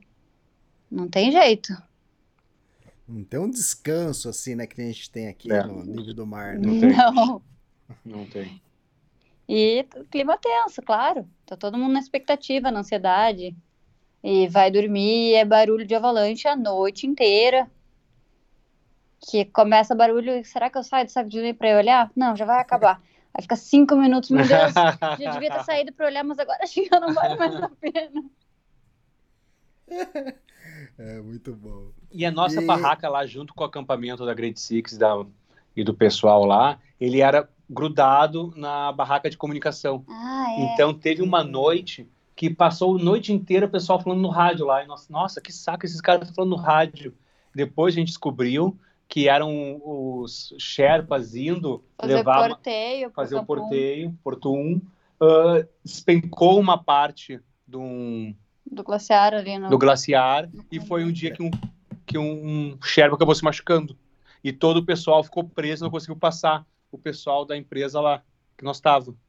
[0.90, 1.76] Não tem jeito.
[3.08, 5.64] Não tem um descanso assim, né, que a gente tem aqui é.
[5.64, 6.58] no nível do mar.
[6.58, 6.68] Né?
[6.68, 7.14] Não.
[7.14, 7.42] não.
[8.04, 8.62] Não tem.
[9.48, 11.28] E clima tenso, claro.
[11.46, 13.56] Tá todo mundo na expectativa, na ansiedade.
[14.28, 17.70] E vai dormir, é barulho de avalanche a noite inteira.
[19.20, 22.12] Que começa barulho, será que eu saio do saco de dormir pra ir olhar?
[22.16, 23.00] Não, já vai acabar.
[23.32, 24.74] Aí fica cinco minutos, meu Deus,
[25.22, 28.24] já devia ter saído pra olhar, mas agora acho que não vale mais a pena.
[30.98, 31.92] É, muito bom.
[32.12, 32.66] E a nossa e...
[32.66, 35.24] barraca lá, junto com o acampamento da Great Six da,
[35.76, 40.04] e do pessoal lá, ele era grudado na barraca de comunicação.
[40.10, 40.74] Ah, é.
[40.74, 44.84] Então teve uma noite que passou a noite inteira o pessoal falando no rádio lá.
[44.84, 47.16] E nossa, nossa, que saco esses caras falando no rádio.
[47.54, 48.78] Depois a gente descobriu
[49.08, 54.82] que eram os Sherpas indo fazer levar porteio, fazer o porteio, Porto 1, uh,
[55.84, 58.36] despencou uma parte do, um,
[58.70, 59.70] do glaciar ali no...
[59.70, 61.52] do glaciar no e foi um dia que um
[62.06, 63.98] que um Sherpa acabou se machucando
[64.44, 68.22] e todo o pessoal ficou preso, não conseguiu passar o pessoal da empresa lá
[68.56, 69.20] que nós estávamos.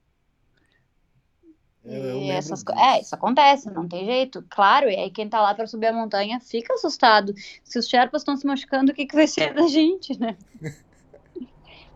[1.88, 4.44] E essas é, isso acontece, não tem jeito.
[4.50, 7.32] Claro, e aí quem tá lá para subir a montanha fica assustado.
[7.62, 10.36] Se os Sherpas estão se machucando, o que, que vai ser da gente, né?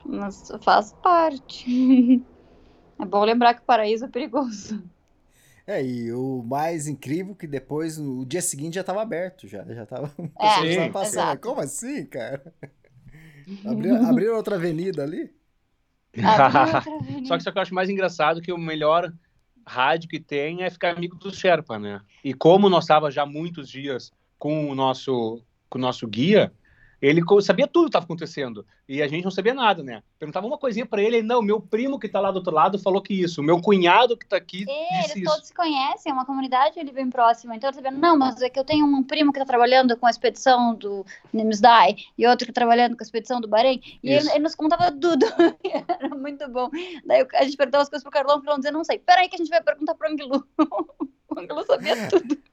[0.04, 2.22] Mas faz parte.
[3.00, 4.82] É bom lembrar que o paraíso é perigoso.
[5.66, 9.64] É, e o mais incrível que depois, no dia seguinte, já estava aberto, já.
[9.64, 10.12] Já tava.
[10.38, 11.22] É, Sim, passando.
[11.22, 11.48] exato.
[11.48, 12.52] Como assim, cara?
[13.64, 15.34] Abriram, abriram outra avenida ali?
[16.22, 17.26] Abriu outra avenida.
[17.26, 19.10] Só que só que eu acho mais engraçado que o melhor
[19.66, 22.00] rádio que tem é ficar amigo do Sherpa, né?
[22.24, 26.52] E como nós estava já muitos dias com o nosso com o nosso guia,
[27.00, 30.02] ele sabia tudo que estava acontecendo e a gente não sabia nada, né?
[30.18, 32.78] Perguntava uma coisinha para ele, ele, não, meu primo que tá lá do outro lado
[32.78, 35.24] falou que isso, meu cunhado que tá aqui É, disse eles isso.
[35.24, 37.56] todos se conhecem, é uma comunidade ali bem próxima.
[37.56, 40.10] Então, sabendo, não, mas é que eu tenho um primo que está trabalhando com a
[40.10, 43.80] expedição do Nimsdai e outro que tá trabalhando com a expedição do Bahrein.
[44.02, 45.24] E ele, ele nos contava tudo.
[45.88, 46.68] Era muito bom.
[47.06, 48.98] Daí a gente perguntava as coisas pro Carlão, o Carlão dizia, não sei.
[48.98, 50.46] Peraí que a gente vai perguntar pro Anguilu.
[50.58, 52.38] o Anguilu sabia tudo.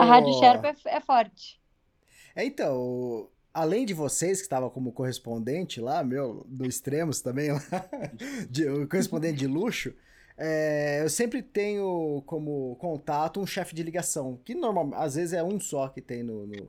[0.00, 1.59] A Rádio Sherpa é, é forte.
[2.34, 7.60] É, então, além de vocês que estavam como correspondente lá, meu, do Extremos também, lá,
[8.48, 9.92] de, o correspondente de luxo,
[10.36, 15.42] é, eu sempre tenho como contato um chefe de ligação, que normalmente, às vezes é
[15.42, 16.68] um só que tem no, no,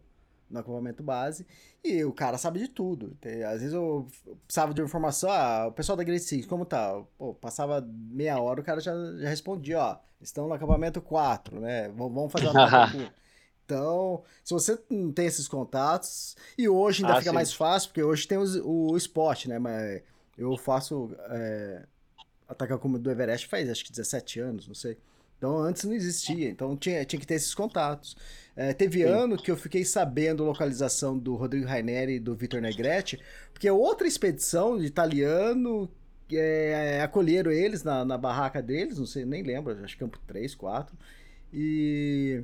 [0.49, 1.45] no acampamento base,
[1.83, 3.15] e o cara sabe de tudo.
[3.21, 4.07] Tem- às vezes eu
[4.45, 7.01] precisava de uma informação, ah, o pessoal da Great Six, como tá?
[7.17, 11.89] Pô, passava meia hora, o cara já, já respondia, ó, estão no acampamento 4, né?
[11.89, 12.67] Vamos fazer uma
[13.71, 17.35] Então, se você não tem esses contatos, e hoje ainda Ah, fica sim.
[17.35, 19.57] mais fácil, porque hoje tem os- o, esporte, né?
[19.59, 20.01] Mas
[20.37, 21.85] eu faço é,
[22.47, 24.97] ataque ao cume do Everest faz acho que 17 anos, não sei.
[25.37, 28.15] Então antes não existia, então tinha, tinha que ter esses contatos.
[28.55, 29.07] É, teve Sim.
[29.07, 33.19] ano que eu fiquei sabendo a localização do Rodrigo Raineri e do Vitor Negretti,
[33.53, 35.89] porque outra expedição de italiano
[36.31, 40.53] é, acolheram eles na, na barraca deles, não sei, nem lembro, acho que campo 3,
[40.55, 40.95] 4.
[41.53, 42.43] E,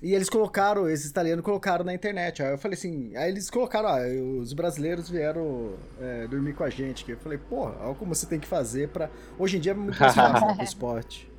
[0.00, 2.40] e eles colocaram, esses italianos colocaram na internet.
[2.40, 3.98] Aí eu falei assim, aí eles colocaram, ah,
[4.40, 7.04] os brasileiros vieram é, dormir com a gente.
[7.04, 9.10] Que eu falei, porra, olha como você tem que fazer pra.
[9.36, 11.30] Hoje em dia é muito mais fácil pro esporte.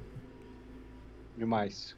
[1.38, 1.96] Demais.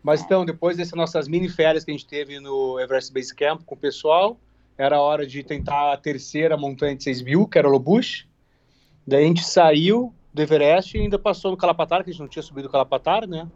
[0.00, 3.62] Mas então, depois dessas nossas mini férias que a gente teve no Everest Base Camp
[3.66, 4.38] com o pessoal,
[4.76, 8.28] era a hora de tentar a terceira montanha de 6 mil, que era o Lobush.
[9.04, 12.28] Daí a gente saiu do Everest e ainda passou no Calapatar, que a gente não
[12.28, 13.48] tinha subido o Calapatar, né?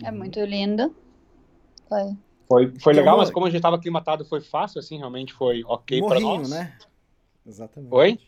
[0.00, 0.94] É muito lindo.
[1.88, 2.16] Foi.
[2.48, 5.62] Foi, foi Que legal, mas como a gente estava aclimatado, foi fácil, assim, realmente foi
[5.64, 6.50] ok para morrinho, nós.
[6.50, 6.76] né?
[7.46, 7.94] Exatamente.
[7.94, 8.20] Oi?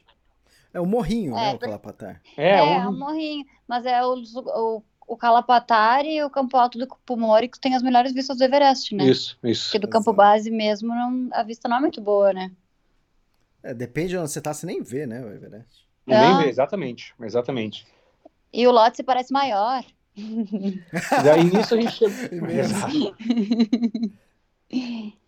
[0.72, 1.54] É o morrinho, É, né?
[1.54, 2.22] O Calapatar.
[2.36, 3.44] É, É, um- é um morrinho.
[3.68, 7.82] Mas é o, o, o Calapatar e o Campo Alto do Pumori que tem as
[7.82, 9.04] melhores vistas do Everest, né?
[9.04, 9.64] Isso, isso.
[9.66, 10.16] Porque do campo Exato.
[10.16, 12.50] base mesmo, não- a vista não é muito boa, né?
[13.62, 15.86] É, depende de onde você tá, você nem vê, né, o Everest.
[16.06, 16.36] Nem Ah.
[16.38, 17.86] vê, exatamente, exatamente.
[18.52, 19.84] E o Lhotse parece maior.
[21.24, 22.16] Daí nisso a gente chegou.
[22.50, 23.16] Exato.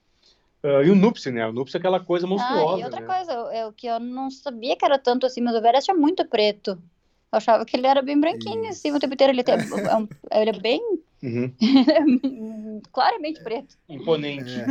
[0.60, 1.46] Ah, e o Nupsi, né?
[1.46, 3.06] O Nupsi é aquela coisa Ah, monstruosa, e outra né?
[3.06, 5.94] coisa, eu, eu- que eu não sabia que era tanto assim, mas o Everest é
[5.94, 6.70] muito preto.
[6.72, 8.70] Eu achava que ele era bem branquinho, Isso.
[8.70, 9.32] assim, o tempo inteiro.
[9.32, 10.80] Ele, tem, é um- ele é bem
[11.22, 11.52] Uhum.
[12.92, 13.76] claramente preto.
[13.88, 14.58] Imponente.
[14.58, 14.66] É,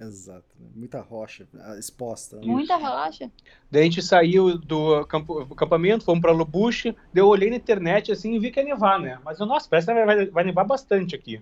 [0.00, 0.44] exato.
[0.58, 0.68] né?
[0.74, 2.36] Muita rocha ah, exposta.
[2.36, 2.42] né?
[2.46, 3.30] Muita rocha.
[3.70, 8.10] Daí a gente saiu do campo- acampamento, fomos pra Lobush, daí eu olhei na internet
[8.12, 9.18] assim e vi que ia nevar, né?
[9.24, 11.40] Mas eu, nossa, parece que vai, vai nevar bastante aqui.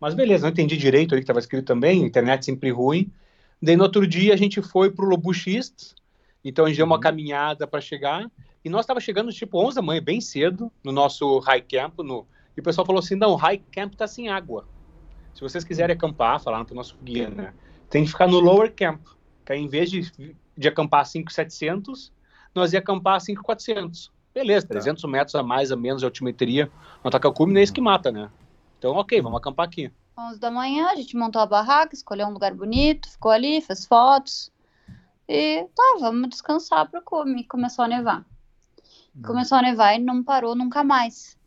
[0.00, 3.10] Mas beleza, não entendi direito ali que tava escrito também, internet sempre ruim.
[3.62, 5.92] Daí no outro dia a gente foi pro Lobush East,
[6.44, 7.00] então a gente deu uma Uhum.
[7.00, 8.30] caminhada para chegar,
[8.64, 12.26] e nós tava chegando tipo 11 da manhã, bem cedo, no nosso high camp, no...
[12.56, 14.66] e o pessoal falou assim, não, o high camp tá sem água.
[15.34, 17.52] Se vocês quiserem acampar, falaram pro nosso guia, né?
[17.90, 19.00] Tem que ficar no lower camp,
[19.44, 22.12] que aí em vez de, de acampar 5,700,
[22.54, 24.12] nós ia acampar 5,400.
[24.34, 26.70] Beleza, 300 metros a mais a menos de altimetria
[27.02, 28.28] no Atacacume, nem isso que mata, né?
[28.78, 29.92] Então, ok, vamos acampar aqui.
[30.18, 33.86] 11 da manhã, a gente montou a barraca, escolheu um lugar bonito, ficou ali, fez
[33.86, 34.52] fotos.
[35.28, 37.44] E tá, vamos descansar pro cume.
[37.44, 38.24] Começou a nevar.
[39.24, 41.38] Começou a nevar e não parou nunca mais.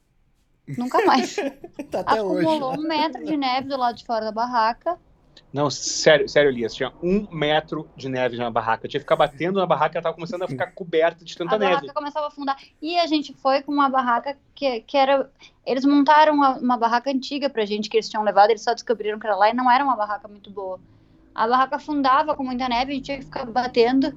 [0.78, 1.36] Nunca mais.
[1.92, 2.46] tá até hoje.
[2.46, 4.98] Acumulou um metro de neve do lado de fora da barraca.
[5.52, 8.86] Não, sério, sério, Elias, tinha um metro de neve na barraca.
[8.86, 11.56] Eu tinha que ficar batendo na barraca, ela tava começando a ficar coberta de tanta
[11.56, 11.74] a neve.
[11.74, 12.58] barraca começava a afundar.
[12.82, 15.32] E a gente foi com uma barraca que, que era.
[15.66, 19.18] Eles montaram uma, uma barraca antiga pra gente que eles tinham levado, eles só descobriram
[19.18, 20.80] que era lá e não era uma barraca muito boa.
[21.34, 24.14] A barraca afundava com muita neve, a gente tinha que ficar batendo.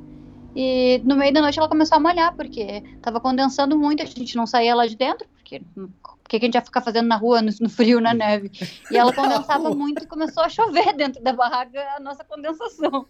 [0.55, 4.37] E no meio da noite ela começou a molhar, porque tava condensando muito, a gente
[4.37, 5.29] não saía lá de dentro,
[5.59, 8.15] porque o que, que a gente ia ficar fazendo na rua, no, no frio, na
[8.15, 8.51] neve?
[8.91, 13.07] E ela condensava muito e começou a chover dentro da barraca a nossa condensação.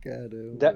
[0.00, 0.56] Caramba.
[0.56, 0.74] Da-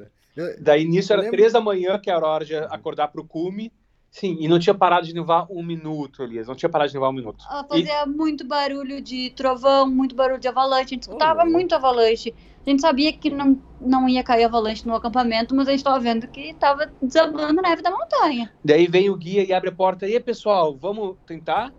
[0.60, 3.72] Daí nisso era lembro- três da manhã, que era a hora de acordar pro cume.
[4.10, 6.46] Sim, e não tinha parado de nevar um minuto, Elias.
[6.46, 7.44] Não tinha parado de nevar um minuto.
[7.50, 8.06] Ela fazia e...
[8.06, 10.84] muito barulho de trovão, muito barulho de avalanche.
[10.84, 11.50] A gente escutava oh.
[11.50, 12.32] muito avalanche.
[12.66, 16.00] A gente sabia que não, não ia cair avalanche no acampamento, mas a gente estava
[16.00, 18.50] vendo que estava desabando a neve da montanha.
[18.64, 20.08] Daí vem o guia e abre a porta.
[20.08, 21.72] E aí, pessoal, vamos tentar?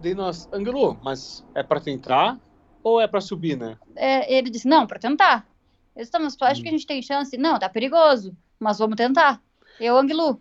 [0.00, 2.38] Daí nós, Angelo, mas é para tentar
[2.84, 3.76] ou é para subir, né?
[3.96, 5.46] É, ele disse, não, para tentar.
[5.94, 6.62] Eu disse, mas tu acha hum.
[6.62, 7.36] que a gente tem chance?
[7.36, 9.42] Não, tá perigoso, mas vamos tentar.
[9.80, 10.40] Eu, Angelo,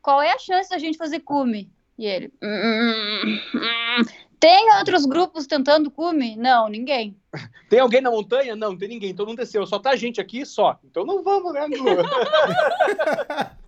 [0.00, 1.70] qual é a chance da gente fazer cume?
[1.98, 4.04] E ele, hum, hum,
[4.40, 6.36] tem outros grupos tentando cume?
[6.36, 7.14] Não, ninguém.
[7.68, 8.56] Tem alguém na montanha?
[8.56, 9.66] Não, não tem ninguém, todo mundo desceu.
[9.66, 10.78] Só tá a gente aqui, só.
[10.82, 11.84] Então não vamos, né, Lu?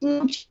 [0.00, 0.46] Porque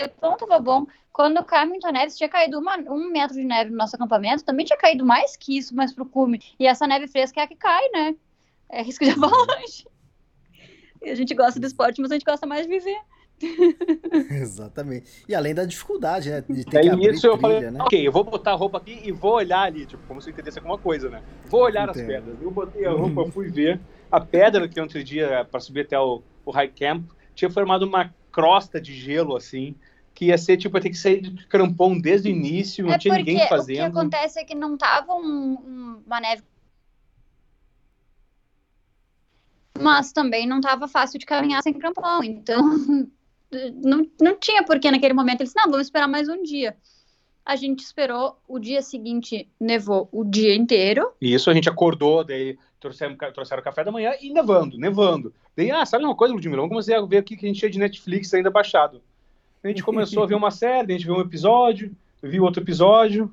[0.00, 0.86] o ponto tava bom.
[1.12, 4.64] Quando cai muita neve, tinha caído uma, um metro de neve no nosso acampamento, também
[4.64, 6.42] tinha caído mais que isso, mais pro cume.
[6.58, 8.16] E essa neve fresca é a que cai, né?
[8.68, 9.86] É risco de avalanche.
[11.02, 12.98] A gente gosta do esporte, mas a gente gosta mais de viver.
[14.30, 15.24] Exatamente.
[15.28, 16.44] E além da dificuldade, né?
[16.48, 17.78] De ter Aí, que abrir nisso trilha, eu falei, né?
[17.82, 20.32] ok, eu vou botar a roupa aqui e vou olhar ali, tipo, como se eu
[20.32, 21.22] entendesse alguma coisa, né?
[21.46, 22.00] Vou olhar Entendo.
[22.00, 22.42] as pedras.
[22.42, 23.80] Eu botei a roupa, fui ver.
[24.10, 28.14] A pedra que outro dia, para subir até o, o High Camp, tinha formado uma
[28.30, 29.74] crosta de gelo, assim,
[30.14, 32.98] que ia ser, tipo, ia ter que sair de crampão desde o início, não é
[32.98, 33.76] tinha ninguém fazendo.
[33.76, 36.42] O que acontece é que não tava um, uma neve
[39.80, 43.08] mas também não estava fácil de caminhar sem crampão, então
[43.82, 45.40] não, não tinha porquê naquele momento.
[45.40, 46.76] Eles não, vamos esperar mais um dia.
[47.44, 51.12] A gente esperou, o dia seguinte nevou o dia inteiro.
[51.20, 55.34] Isso, a gente acordou, daí trouxeram, trouxeram o café da manhã e nevando, nevando.
[55.56, 56.62] Daí, ah, sabe uma coisa, Ludmilla?
[56.62, 59.02] Vamos começar a ver o que a gente tinha de Netflix ainda baixado.
[59.62, 63.30] A gente começou a ver uma série, a gente viu um episódio, viu outro episódio,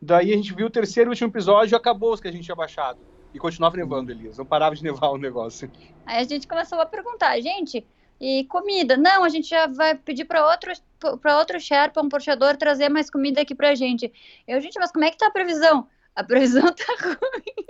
[0.00, 2.44] daí a gente viu o terceiro e último episódio e acabou os que a gente
[2.44, 2.98] tinha baixado.
[3.34, 4.38] E continuava nevando, Elias.
[4.38, 5.70] Não parava de nevar o negócio.
[6.06, 7.86] Aí a gente começou a perguntar, gente,
[8.20, 8.96] e comida?
[8.96, 10.72] Não, a gente já vai pedir para outro,
[11.20, 14.12] para outro Sherpa, um portador, trazer mais comida aqui pra gente.
[14.46, 15.86] Eu, gente, mas como é que tá a previsão?
[16.14, 17.66] A previsão tá ruim.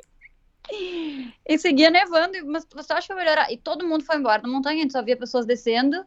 [1.49, 3.53] E seguia nevando, mas você acha que vai melhorar?
[3.53, 6.05] E todo mundo foi embora da montanha, a gente só via pessoas descendo.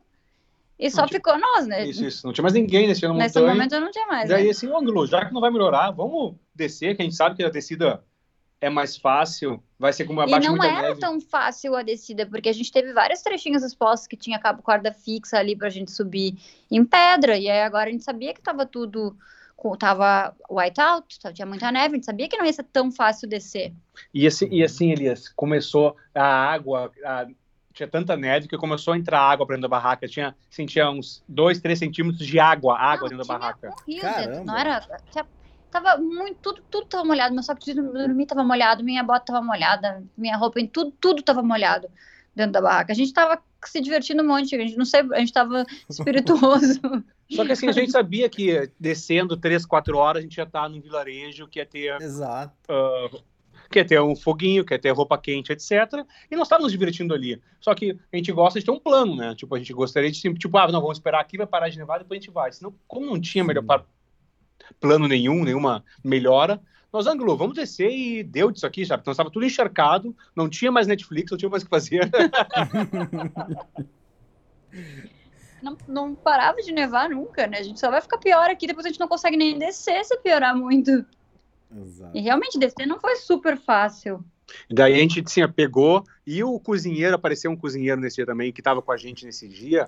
[0.78, 1.20] E só tinha...
[1.20, 1.86] ficou nós, né?
[1.86, 2.26] Isso, isso.
[2.26, 3.14] Não tinha mais ninguém na montanha.
[3.16, 4.30] Nesse momento eu não tinha mais.
[4.30, 4.50] Daí, né?
[4.52, 7.50] assim, Ângulo, já que não vai melhorar, vamos descer, que a gente sabe que a
[7.50, 8.02] descida
[8.62, 11.00] é mais fácil, vai ser como abaixo E não era neve.
[11.00, 14.92] tão fácil a descida, porque a gente teve vários trechinhos expostos que tinha cabo corda
[14.92, 16.38] fixa ali pra gente subir
[16.70, 19.16] em pedra, e aí agora a gente sabia que tava tudo
[19.78, 23.74] tava whiteout, tinha muita neve, a gente sabia que não ia ser tão fácil descer.
[24.14, 27.28] E assim, e assim Elias, começou a água, a,
[27.74, 31.22] tinha tanta neve que começou a entrar água para dentro da barraca, tinha, sentia uns
[31.28, 33.70] 2, 3 centímetros de água, água não, dentro da barraca.
[33.70, 34.80] Um rio dentro, não era,
[35.12, 35.26] tinha
[35.72, 37.34] Tava muito, tudo, tudo tava molhado.
[37.34, 41.44] Meu saco de dormir tava molhado, minha bota tava molhada, minha roupa, tudo, tudo tava
[41.44, 41.90] molhado
[42.36, 42.92] dentro da barraca.
[42.92, 46.80] A gente tava se divertindo um monte, a gente não sei, a gente tava espirituoso.
[47.32, 50.68] Só que assim, a gente sabia que descendo três, quatro horas a gente ia estar
[50.70, 52.02] num vilarejo que ia ter.
[52.02, 52.54] Exato.
[52.70, 53.22] Uh,
[53.70, 55.72] quer ter um foguinho, quer ter roupa quente, etc.
[56.30, 57.42] E nós estávamos divertindo ali.
[57.60, 59.36] Só que a gente gosta de ter um plano, né?
[59.36, 62.00] Tipo, a gente gostaria de, tipo, ah, não, vamos esperar aqui, vai parar de nevar,
[62.00, 62.52] depois a gente vai.
[62.52, 63.64] Senão, como não tinha melhor,
[64.80, 66.62] plano nenhum, nenhuma melhora.
[66.92, 69.02] Nós, Anglo, vamos descer e deu disso aqui, sabe?
[69.02, 72.10] Então estava tudo encharcado, não tinha mais Netflix, não tinha mais o que fazer.
[75.62, 77.60] não, não parava de nevar nunca, né?
[77.60, 80.18] A gente só vai ficar pior aqui, depois a gente não consegue nem descer se
[80.18, 81.06] piorar muito.
[81.76, 82.18] Exato.
[82.18, 84.24] E realmente descer não foi super fácil.
[84.68, 88.62] Daí a gente assim, pegou, e o cozinheiro, apareceu um cozinheiro nesse dia também, que
[88.62, 89.88] estava com a gente nesse dia,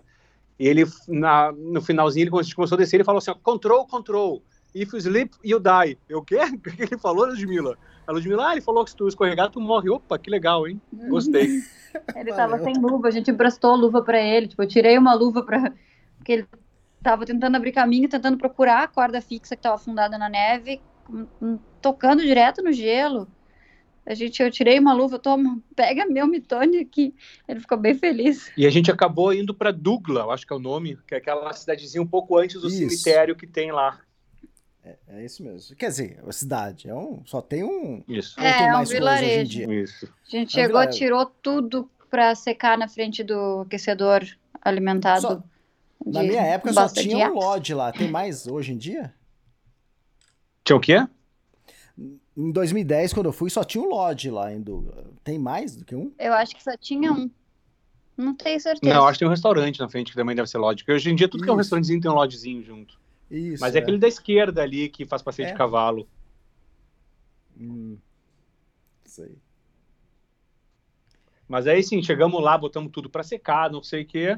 [0.60, 4.44] ele, na, no finalzinho, ele começou a descer, ele falou assim, control, control,
[4.74, 5.98] if you sleep, you die.
[6.08, 6.38] Eu, o quê?
[6.38, 7.78] O que ele falou, Ludmilla?
[8.08, 9.90] A Ludmilla, ah, ele falou que se tu escorregar, tu morre.
[9.90, 10.82] Opa, que legal, hein?
[11.08, 11.62] Gostei.
[12.16, 14.48] ele tava sem luva, a gente emprestou a luva para ele.
[14.48, 15.74] Tipo, eu tirei uma luva para
[16.18, 16.48] Porque ele
[17.02, 20.82] tava tentando abrir caminho, tentando procurar a corda fixa que tava afundada na neve,
[21.82, 23.28] tocando direto no gelo.
[24.06, 27.14] A gente, eu tirei uma luva, toma, pega meu mitone aqui.
[27.48, 28.52] Ele ficou bem feliz.
[28.58, 31.54] E a gente acabou indo para Dugla, acho que é o nome, que é aquela
[31.54, 32.78] cidadezinha um pouco antes do Isso.
[32.78, 34.00] cemitério que tem lá.
[34.84, 35.76] É, é, isso mesmo.
[35.76, 38.04] Quer dizer, a cidade é um, só tem um.
[38.08, 38.40] Isso.
[38.40, 39.72] É, tem é mais um vilarejo.
[39.72, 40.06] Isso.
[40.06, 44.26] A gente é chegou, tirou tudo para secar na frente do aquecedor
[44.62, 45.22] alimentado.
[45.22, 45.44] Só,
[46.06, 47.92] na minha época só tinha um lodge lá.
[47.92, 49.14] Tem mais hoje em dia?
[50.64, 51.08] Tinha o quê?
[52.36, 54.64] Em 2010, quando eu fui, só tinha um lodge lá em
[55.24, 56.12] Tem mais do que um?
[56.18, 57.30] Eu acho que só tinha um.
[58.18, 58.94] Não tenho certeza.
[58.94, 60.84] Não, acho que tem um restaurante na frente que também deve ser lodge.
[60.84, 61.46] Porque hoje em dia tudo Isso.
[61.46, 63.01] que é um restaurantezinho tem um lodgezinho junto.
[63.32, 65.52] Isso, Mas é, é, aquele da esquerda ali que faz passeio é.
[65.52, 66.06] de cavalo.
[67.58, 67.98] Hum,
[69.06, 69.38] isso aí.
[71.48, 74.38] Mas aí sim, chegamos lá, botamos tudo para secar, não sei o quê.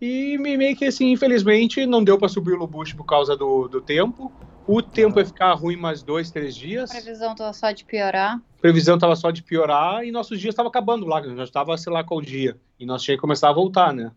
[0.00, 3.80] E meio que assim, infelizmente, não deu para subir o Lubuche por causa do, do
[3.80, 4.32] tempo.
[4.66, 6.90] O tempo ia ficar ruim mais dois, três dias.
[6.90, 8.36] A previsão tava só de piorar.
[8.36, 11.92] A previsão tava só de piorar e nossos dias estavam acabando lá, já estava, sei
[11.92, 12.58] lá, qual dia.
[12.80, 14.10] E nós tínhamos que começar a voltar, né?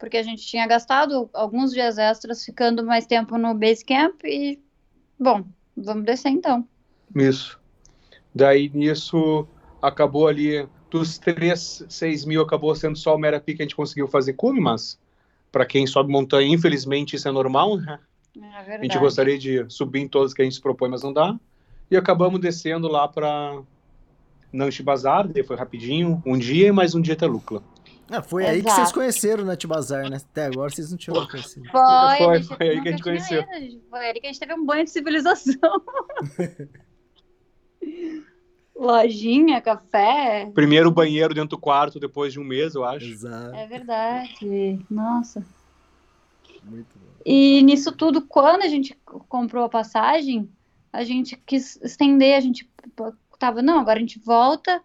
[0.00, 4.58] Porque a gente tinha gastado alguns dias extras ficando mais tempo no base camp e,
[5.18, 5.44] bom,
[5.76, 6.66] vamos descer então.
[7.14, 7.60] Isso.
[8.34, 9.46] Daí nisso
[9.82, 14.08] acabou ali, dos 3, 6 mil acabou sendo só o Merapi que a gente conseguiu
[14.08, 14.98] fazer cume, mas
[15.52, 17.98] para quem sobe montanha, infelizmente isso é normal, né?
[18.40, 21.12] É a gente gostaria de subir em todos que a gente se propõe, mas não
[21.12, 21.38] dá.
[21.90, 23.60] E acabamos descendo lá para
[24.52, 27.62] Nanche Bazar, daí foi rapidinho, um dia e mais um dia até Lucla.
[28.10, 28.56] Ah, foi Exato.
[28.56, 30.16] aí que vocês conheceram o Net Bazar, né?
[30.16, 31.64] Até agora vocês não tinham conhecido.
[31.70, 33.42] Foi, foi, foi aí que a gente conheceu.
[33.42, 33.82] Ido.
[33.88, 35.82] Foi aí que a gente teve um banho de civilização.
[38.74, 40.50] Lojinha, café.
[40.54, 43.06] Primeiro banheiro dentro do quarto depois de um mês, eu acho.
[43.06, 43.54] Exato.
[43.54, 44.84] É verdade.
[44.90, 45.46] Nossa.
[46.64, 47.10] Muito bom.
[47.24, 48.98] E nisso tudo, quando a gente
[49.28, 50.50] comprou a passagem,
[50.92, 52.68] a gente quis estender, a gente
[53.38, 54.82] tava, não, agora a gente volta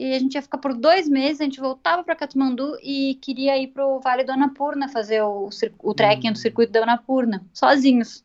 [0.00, 3.58] e a gente ia ficar por dois meses, a gente voltava para Katmandu e queria
[3.58, 6.32] ir para o Vale do Annapurna fazer o, o trekking uhum.
[6.32, 8.24] do circuito da Annapurna, sozinhos.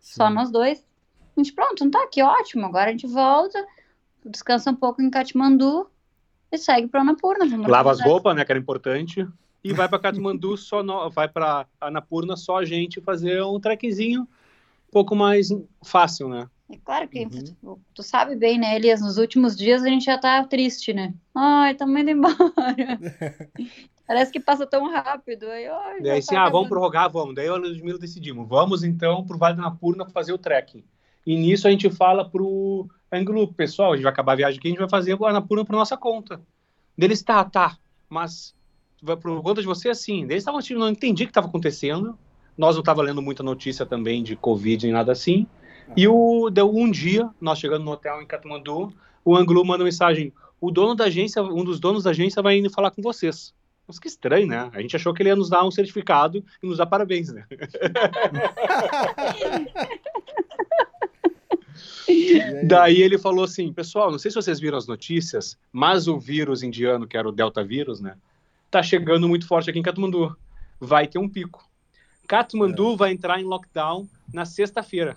[0.00, 0.16] Sim.
[0.16, 0.84] Só nós dois.
[1.36, 3.64] A gente, pronto, não tá aqui, ótimo, agora a gente volta,
[4.24, 5.88] descansa um pouco em Katmandu
[6.50, 7.44] e segue para Annapurna.
[7.68, 9.24] Lava as roupas, né, que era importante
[9.62, 14.22] e vai para Katmandu só no, vai para Annapurna só a gente fazer um trequezinho
[14.22, 15.48] um pouco mais
[15.80, 16.48] fácil, né?
[16.74, 17.30] É claro que uhum.
[17.30, 19.00] tu, tu, sabe bem, né, Elias?
[19.00, 21.14] Nos últimos dias a gente já tá triste, né?
[21.32, 22.34] Ai, tá indo embora.
[24.04, 25.46] Parece que passa tão rápido.
[25.46, 27.34] Aí, ai, Daí assim, tá ah, vamos prorrogar, vamos.
[27.34, 28.48] Daí eu e o Ludmilla decidimos.
[28.48, 30.84] Vamos então pro Vale da Annapurna fazer o trekking.
[31.24, 34.66] E nisso a gente fala pro Anglo, pessoal, a gente vai acabar a viagem aqui,
[34.66, 36.40] a gente vai fazer a Annapurna por nossa conta.
[36.98, 38.52] Deles, tá, tá, mas
[39.22, 42.18] por conta de você, assim, eles estavam tipo, não entendi o que estava acontecendo.
[42.58, 45.46] Nós não estava lendo muita notícia também de Covid nem nada assim.
[45.96, 48.92] E o, deu um dia, nós chegando no hotel em Katmandu,
[49.24, 52.70] o Anglo manda mensagem: o dono da agência, um dos donos da agência vai indo
[52.70, 53.54] falar com vocês.
[53.86, 54.70] Mas que estranho, né?
[54.72, 57.44] A gente achou que ele ia nos dar um certificado e nos dar parabéns, né?
[62.66, 66.62] Daí ele falou assim, pessoal, não sei se vocês viram as notícias, mas o vírus
[66.62, 68.16] indiano, que era o Delta vírus, né?
[68.78, 70.36] está chegando muito forte aqui em Katmandu.
[70.80, 71.68] Vai ter um pico.
[72.26, 72.96] Katmandu é.
[72.96, 75.16] vai entrar em lockdown na sexta-feira.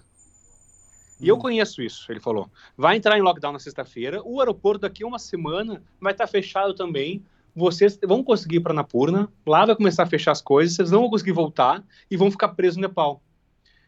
[1.20, 1.36] E hum.
[1.36, 2.50] eu conheço isso, ele falou.
[2.76, 4.22] Vai entrar em lockdown na sexta-feira.
[4.24, 7.24] O aeroporto daqui a uma semana vai estar tá fechado também.
[7.56, 9.30] Vocês vão conseguir ir para Napurna.
[9.46, 10.76] Lá vai começar a fechar as coisas.
[10.76, 13.22] Vocês não vão conseguir voltar e vão ficar presos no Nepal.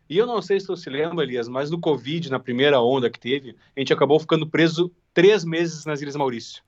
[0.09, 3.11] E eu não sei se você se lembra, Elias, mas no Covid, na primeira onda
[3.11, 6.63] que teve, a gente acabou ficando preso três meses nas Ilhas Maurício.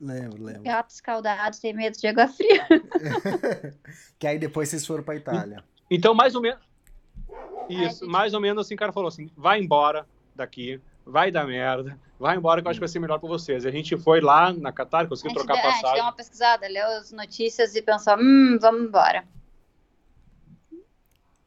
[0.00, 0.62] Lembro, lembro.
[0.62, 2.66] Gato escaldado, tem medo de água fria.
[4.16, 5.64] que aí depois vocês foram pra Itália.
[5.90, 6.60] Então, mais ou menos.
[7.68, 11.46] Isso, Ai, mais ou menos assim, o cara falou assim: vai embora daqui, vai dar
[11.46, 13.66] merda, vai embora que eu acho que vai ser melhor pra vocês.
[13.66, 15.84] A gente foi lá na Qatar, conseguiu trocar deu, passagem.
[15.84, 19.24] A gente deu uma pesquisada, leu as notícias e pensou: hum, vamos embora.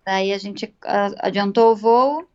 [0.05, 0.73] Daí a gente
[1.19, 2.27] adiantou o voo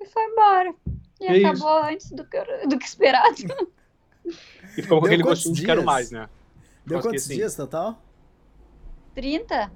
[0.00, 0.74] e foi embora.
[1.20, 1.88] E é acabou isso.
[1.88, 3.36] antes do que, do que esperado.
[4.76, 5.60] E ficou com aquele gostinho dias?
[5.60, 6.28] de quero mais, né?
[6.86, 8.00] Deu Mas quantos dias total?
[9.14, 9.70] 30.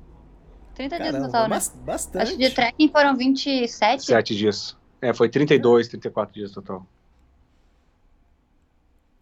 [0.74, 1.84] 30 Caramba, dias no total, né?
[1.84, 2.22] Bastante.
[2.22, 4.04] Acho que de trekking foram 27.
[4.04, 4.76] 7 dias.
[5.00, 6.86] É, foi 32, 34 dias total.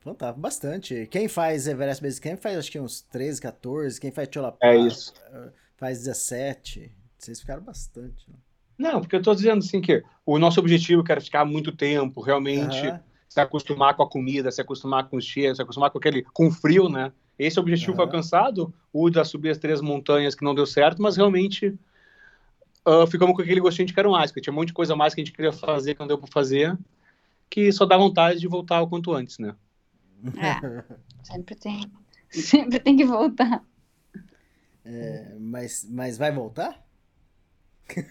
[0.00, 1.06] Então tá, bastante.
[1.10, 4.00] Quem faz Everest Base Camp faz acho que uns 13, 14.
[4.00, 5.14] Quem faz Cholapá é isso.
[5.76, 6.92] faz 17.
[7.16, 8.28] Vocês ficaram bastante.
[8.28, 8.36] Né?
[8.76, 12.86] Não, porque eu tô dizendo assim que o nosso objetivo era ficar muito tempo, realmente.
[12.86, 12.98] Uhum
[13.32, 16.48] se acostumar com a comida, se acostumar com o cheiro, se acostumar com aquele com
[16.48, 17.10] o frio, né?
[17.38, 17.96] Esse objetivo uhum.
[17.96, 21.78] foi alcançado, o da subir as três montanhas que não deu certo, mas realmente
[22.86, 25.14] uh, ficamos com aquele gostinho de quero mais, porque tinha um monte de coisa mais
[25.14, 26.76] que a gente queria fazer que não deu para fazer,
[27.48, 29.54] que só dá vontade de voltar o quanto antes, né?
[30.36, 30.84] É,
[31.24, 31.90] sempre tem,
[32.30, 33.64] sempre tem que voltar.
[34.84, 36.82] É, mas, mas vai voltar?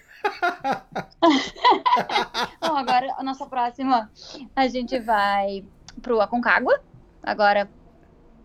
[2.62, 4.12] Bom, agora a nossa próxima,
[4.56, 5.66] a gente vai
[6.02, 6.82] pro Aconcagua,
[7.22, 7.70] agora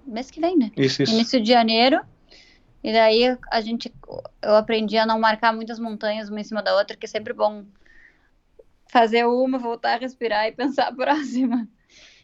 [0.07, 0.71] mês que vem, né?
[0.77, 1.13] Isso, isso.
[1.13, 2.01] Início de janeiro.
[2.83, 3.93] E daí a gente,
[4.43, 7.33] eu aprendi a não marcar muitas montanhas uma em cima da outra, que é sempre
[7.33, 7.65] bom
[8.89, 11.69] fazer uma, voltar a respirar e pensar a próxima.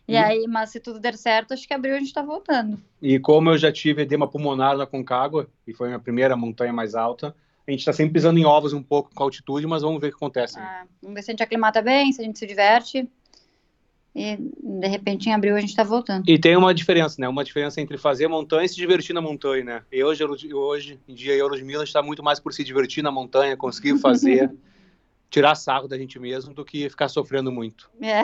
[0.07, 2.79] E, e aí, mas se tudo der certo, acho que abril a gente tá voltando.
[3.01, 6.73] E como eu já tive edema pulmonar na Concagua, e foi a minha primeira montanha
[6.73, 7.35] mais alta,
[7.67, 10.09] a gente está sempre pisando em ovos um pouco com a altitude, mas vamos ver
[10.09, 10.59] o que acontece.
[10.59, 13.09] Ah, vamos ver se a gente aclimata bem, se a gente se diverte.
[14.15, 16.29] E de repente em abril a gente tá voltando.
[16.29, 17.27] E tem uma diferença, né?
[17.27, 19.83] Uma diferença entre fazer montanha e se divertir na montanha, né?
[19.91, 23.57] E hoje, hoje em dia, eu, Ludmilla, está muito mais por se divertir na montanha,
[23.57, 24.53] conseguir fazer,
[25.31, 27.91] tirar sarro da gente mesmo, do que ficar sofrendo muito.
[28.01, 28.23] É.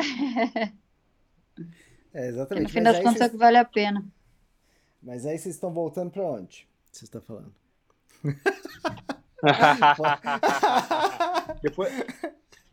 [2.12, 2.64] É, exatamente.
[2.64, 4.04] No fim Mas das contas é que vale a pena.
[5.02, 6.68] Mas aí vocês estão voltando pra onde?
[6.92, 7.54] Você está falando?
[11.62, 11.92] Depois...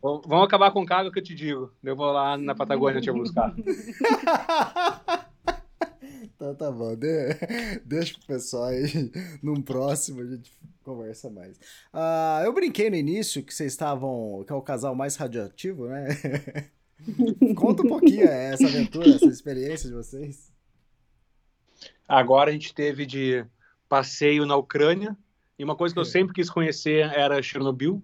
[0.00, 1.72] Vamos acabar com o cargo que eu te digo.
[1.82, 3.54] Eu vou lá na Patagônia te buscar.
[6.36, 7.34] Então tá bom, de-
[7.84, 9.10] deixa pro pessoal aí,
[9.42, 11.58] num próximo a gente conversa mais.
[11.92, 16.08] Ah, eu brinquei no início que vocês estavam, que é o casal mais radioativo, né?
[17.56, 20.52] Conta um pouquinho essa aventura, essa experiência de vocês.
[22.06, 23.44] Agora a gente teve de
[23.88, 25.16] passeio na Ucrânia.
[25.58, 28.02] E uma coisa que eu sempre quis conhecer era Chernobyl,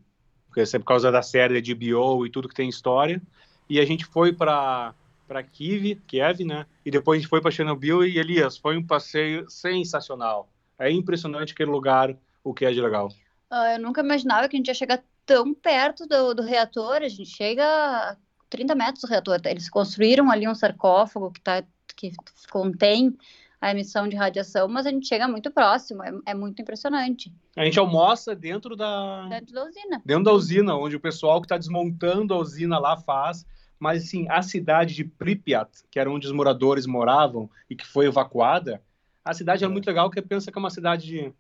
[0.52, 3.20] porque é por causa da série de bio e tudo que tem história.
[3.68, 4.94] E a gente foi para
[5.26, 6.66] para Kiev, Kiev, né?
[6.84, 10.46] E depois a gente foi para Chernobyl e Elias, foi um passeio sensacional.
[10.78, 13.10] É impressionante aquele lugar, o que é de legal.
[13.50, 16.96] Ah, eu nunca imaginava que a gente ia chegar tão perto do, do reator.
[16.96, 18.16] A gente chega a
[18.50, 19.40] 30 metros do reator.
[19.46, 21.64] Eles construíram ali um sarcófago que, tá,
[21.96, 22.12] que
[22.50, 23.16] contém
[23.62, 26.02] a emissão de radiação, mas a gente chega muito próximo.
[26.02, 27.32] É, é muito impressionante.
[27.56, 30.02] A gente almoça dentro da Dentro da usina.
[30.04, 33.46] dentro da usina, onde o pessoal que está desmontando a usina lá faz.
[33.78, 38.06] Mas, assim, a cidade de Pripyat, que era onde os moradores moravam e que foi
[38.06, 38.82] evacuada,
[39.24, 41.32] a cidade era muito legal, porque pensa que é uma cidade de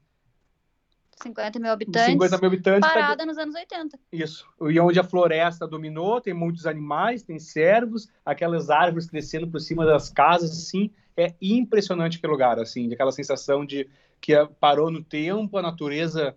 [1.22, 2.10] 50 mil habitantes.
[2.12, 2.80] 50 mil habitantes.
[2.88, 3.98] tá- Parada nos anos 80.
[4.12, 4.46] Isso.
[4.62, 9.84] E onde a floresta dominou, tem muitos animais, tem cervos, aquelas árvores crescendo por cima
[9.86, 10.90] das casas, assim.
[11.16, 13.88] É impressionante aquele lugar, assim, aquela sensação de
[14.20, 16.34] que eh, parou no tempo, a natureza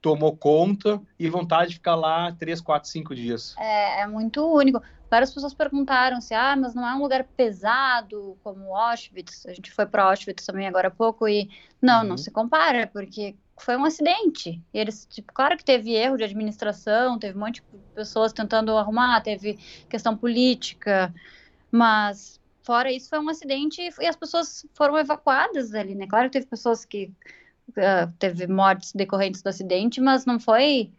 [0.00, 3.54] tomou conta e vontade de ficar lá três, quatro, cinco dias.
[3.58, 4.82] É, é muito único.
[5.08, 9.46] Várias pessoas perguntaram se, ah, mas não é um lugar pesado como Auschwitz.
[9.46, 11.48] A gente foi para Auschwitz também agora há pouco e
[11.80, 12.08] não, Uhum.
[12.08, 14.62] não se compara, porque foi um acidente.
[14.72, 18.76] E eles, tipo, claro que teve erro de administração, teve um monte de pessoas tentando
[18.76, 21.12] arrumar, teve questão política,
[21.70, 26.06] mas fora isso foi um acidente e as pessoas foram evacuadas ali, né?
[26.06, 27.10] Claro que teve pessoas que
[27.76, 30.92] ah, teve mortes decorrentes do acidente, mas não foi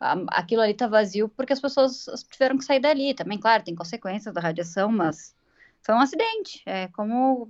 [0.00, 3.14] a- aquilo ali tá vazio porque as pessoas tiveram que sair dali.
[3.14, 5.34] Também, claro, tem consequências da radiação, mas
[5.82, 6.62] foi um acidente.
[6.66, 7.48] É como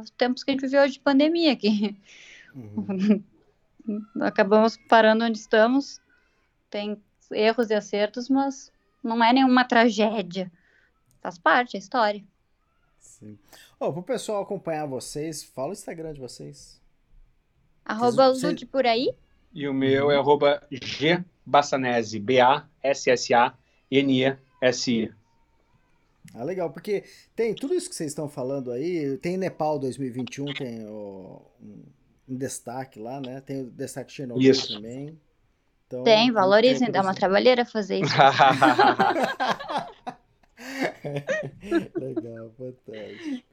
[0.00, 1.96] os tempos que a gente viveu hoje de pandemia aqui.
[2.54, 3.24] Uhum.
[4.20, 6.00] Acabamos parando onde estamos.
[6.70, 8.72] Tem erros e acertos, mas
[9.02, 10.50] não é nenhuma tragédia.
[11.20, 12.22] Faz parte, é história.
[12.98, 13.38] Sim.
[13.78, 16.80] Ó, pro pessoal acompanhar vocês, fala o Instagram de vocês.
[17.84, 19.14] Arroba Vocês- Lud por aí.
[19.52, 20.60] E o meu é arroba
[21.46, 22.18] gbassanese,
[23.90, 25.12] B-A-S-S-A-N-E-S-I.
[26.34, 30.84] Ah, legal, porque tem tudo isso que vocês estão falando aí, tem Nepal 2021, tem
[30.86, 31.40] o,
[32.28, 33.40] um, um destaque lá, né?
[33.40, 34.74] Tem o destaque Chernobyl Isso.
[34.74, 35.18] também.
[35.86, 38.12] Então, Tem, valorizem, tudo dá uma trabalheira fazer isso.
[41.94, 43.46] Legal, fantástico.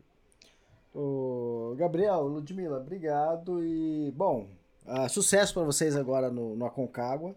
[0.96, 4.48] Ô, Gabriel, Ludmila, obrigado e, bom,
[4.86, 7.36] ah, sucesso para vocês agora no, no Aconcagua.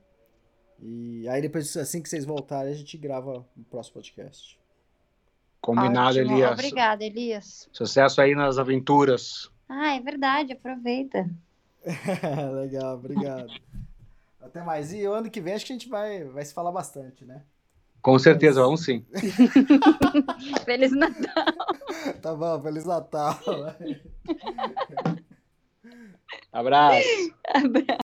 [0.81, 4.59] E aí depois, assim que vocês voltarem, a gente grava o próximo podcast.
[5.61, 6.35] Combinado, Ótimo.
[6.35, 6.53] Elias.
[6.53, 7.69] Obrigada, Elias.
[7.73, 9.51] Sucesso aí nas aventuras.
[9.69, 11.29] Ah, é verdade, aproveita.
[12.61, 13.53] Legal, obrigado.
[14.41, 14.93] Até mais.
[14.93, 17.43] E o ano que vem acho que a gente vai, vai se falar bastante, né?
[18.01, 19.05] Com certeza, vamos sim.
[20.65, 21.45] Feliz Natal.
[22.23, 23.39] Tá bom, Feliz Natal.
[26.53, 27.35] Abraço.
[27.53, 28.06] Abraço.